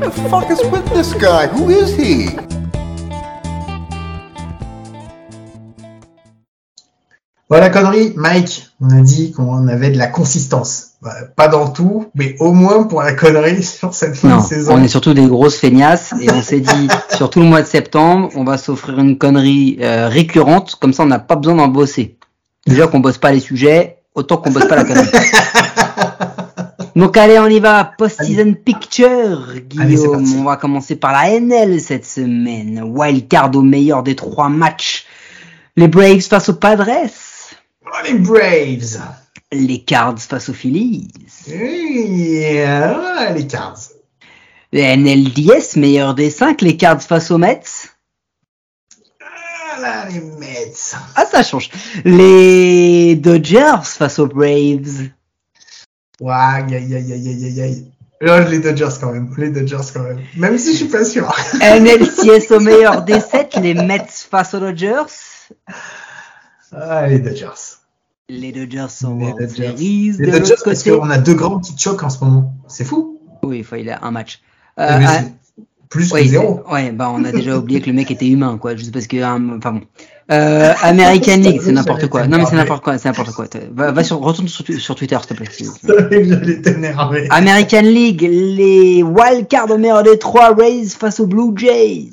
[0.00, 1.46] The fuck is with this guy?
[1.48, 2.36] Who is he?
[7.48, 10.88] Voilà, connerie, Mike, on a dit qu'on avait de la consistance.
[11.00, 14.42] Bah, pas dans tout, mais au moins pour la connerie sur cette fin Non, de
[14.42, 14.74] saison.
[14.74, 17.66] on est surtout des grosses feignasses et on s'est dit sur tout le mois de
[17.66, 21.68] septembre, on va s'offrir une connerie euh, récurrente, comme ça on n'a pas besoin d'en
[21.68, 22.18] bosser.
[22.66, 25.08] Déjà qu'on bosse pas les sujets, autant qu'on bosse pas la connerie.
[26.96, 27.92] Donc allez, on y va.
[27.96, 30.40] Post-season picture, Guillaume.
[30.40, 32.82] on va commencer par la NL cette semaine.
[32.84, 35.06] Wildcard au meilleur des trois matchs.
[35.76, 36.90] Les Braves face aux Padres.
[37.86, 39.00] Oh, les Braves.
[39.52, 41.08] Les Cards face aux Phillies.
[41.48, 43.78] Ah, les Cards.
[44.72, 46.62] Les NLDS, meilleur des cinq.
[46.62, 47.88] Les Cards face aux Mets.
[49.78, 50.72] Ah là, les Mets.
[51.14, 51.70] Ah, ça change.
[52.04, 55.08] Les Dodgers face aux Braves.
[56.20, 57.92] Ouais, aïe, aïe, aïe, aïe, aïe.
[58.22, 60.18] Oh, les Dodgers quand même, les Dodgers quand même.
[60.36, 61.32] Même si je suis pas sûr.
[61.60, 63.56] NLCS au meilleur des sept.
[63.62, 65.04] Les Mets face aux Dodgers.
[66.72, 67.76] Ah, les Dodgers.
[68.28, 69.66] Les Dodgers sont Les World Dodgers.
[69.68, 70.12] Series.
[70.18, 72.52] Les De Dodgers parce qu'on a deux grands qui choquent en ce moment.
[72.66, 73.20] C'est fou.
[73.44, 74.40] Oui, enfin, il a un match.
[74.80, 74.98] Euh,
[75.88, 76.62] plus ouais, que zéro.
[76.66, 79.06] c'est- ouais, bah on a déjà oublié que le mec était humain, quoi, juste parce
[79.06, 79.16] que,
[79.56, 79.80] enfin bon.
[80.30, 82.26] Euh, American League, c'est n'importe quoi.
[82.26, 83.46] Non mais c'est n'importe quoi, c'est n'importe quoi.
[83.72, 85.48] Va, va sur, retourne sur, sur Twitter, s'il te plaît.
[85.50, 87.30] Je.
[87.30, 92.10] American League, les wildcards au meilleur des trois Rays face aux Blue Jays.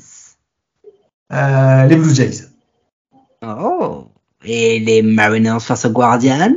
[1.33, 2.45] Euh, les Blue Jays.
[3.45, 4.05] Oh.
[4.45, 6.55] Et les Mariners face aux Guardians.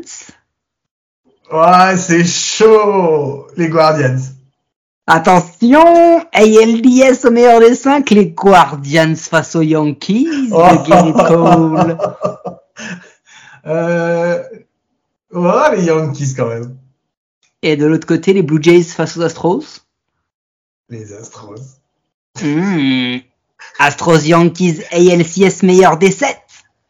[1.52, 3.46] Ouais, c'est chaud.
[3.56, 4.18] Les Guardians.
[5.10, 10.68] Attention, ALDS au meilleur des cinq, les Guardians face aux Yankees Oh.
[10.86, 11.98] Cole.
[13.66, 14.42] Euh,
[15.32, 16.76] ouais, les Yankees quand même.
[17.60, 19.82] Et de l'autre côté, les Blue Jays face aux Astros.
[20.88, 21.80] Les Astros.
[22.40, 23.16] Hmm.
[23.78, 26.38] Astros Yankees ALCS meilleur des 7.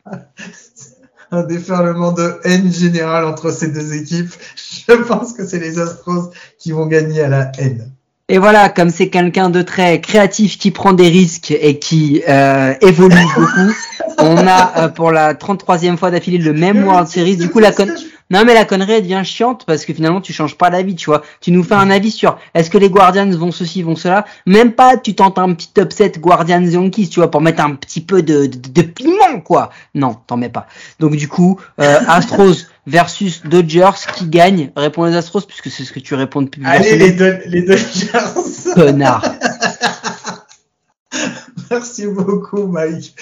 [1.32, 4.32] Un déferlement de haine générale entre ces deux équipes.
[4.56, 7.92] Je pense que c'est les Astros qui vont gagner à la haine.
[8.31, 12.74] Et voilà, comme c'est quelqu'un de très créatif qui prend des risques et qui euh,
[12.83, 13.72] évolue beaucoup,
[14.18, 17.39] on a euh, pour la 33e fois d'affilée le même World Series.
[17.39, 17.87] Du coup, la con...
[18.29, 21.07] non mais la connerie elle devient chiante parce que finalement tu changes pas d'avis, tu
[21.07, 21.22] vois.
[21.41, 24.26] Tu nous fais un avis sur est-ce que les Guardians vont ceci, vont cela?
[24.45, 28.03] Même pas, tu tentes un petit upset Guardians Yankees, tu vois, pour mettre un petit
[28.03, 29.70] peu de, de, de piment, quoi.
[29.95, 30.66] Non, t'en mets pas.
[31.01, 34.72] Donc du coup, euh, Astros versus Dodgers qui gagne.
[34.76, 38.09] Réponds les Astros puisque c'est ce que tu réponds depuis Allez, les, Do- les Dodgers.
[38.74, 39.24] Connard.
[41.70, 43.14] Merci beaucoup, Mike.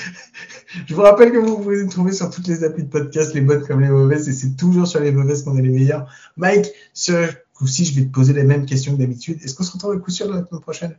[0.86, 3.40] Je vous rappelle que vous pouvez nous trouver sur toutes les applis de podcast, les
[3.40, 6.06] bonnes comme les mauvaises, et c'est toujours sur les mauvaises qu'on est les meilleurs.
[6.36, 9.38] Mike, ce coup-ci, je vais te poser les mêmes questions que d'habitude.
[9.42, 10.96] Est-ce qu'on se retrouve à coup sûr la semaine prochaine?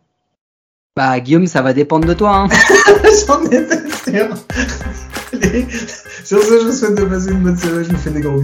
[0.96, 2.36] Bah Guillaume, ça va dépendre de toi.
[2.36, 2.48] Hein.
[3.28, 4.30] J'en étais sûr.
[5.34, 5.68] Allez,
[6.24, 7.84] Sur ce, je vous souhaite de passer une bonne semaine.
[7.84, 8.42] Je vous fais des gros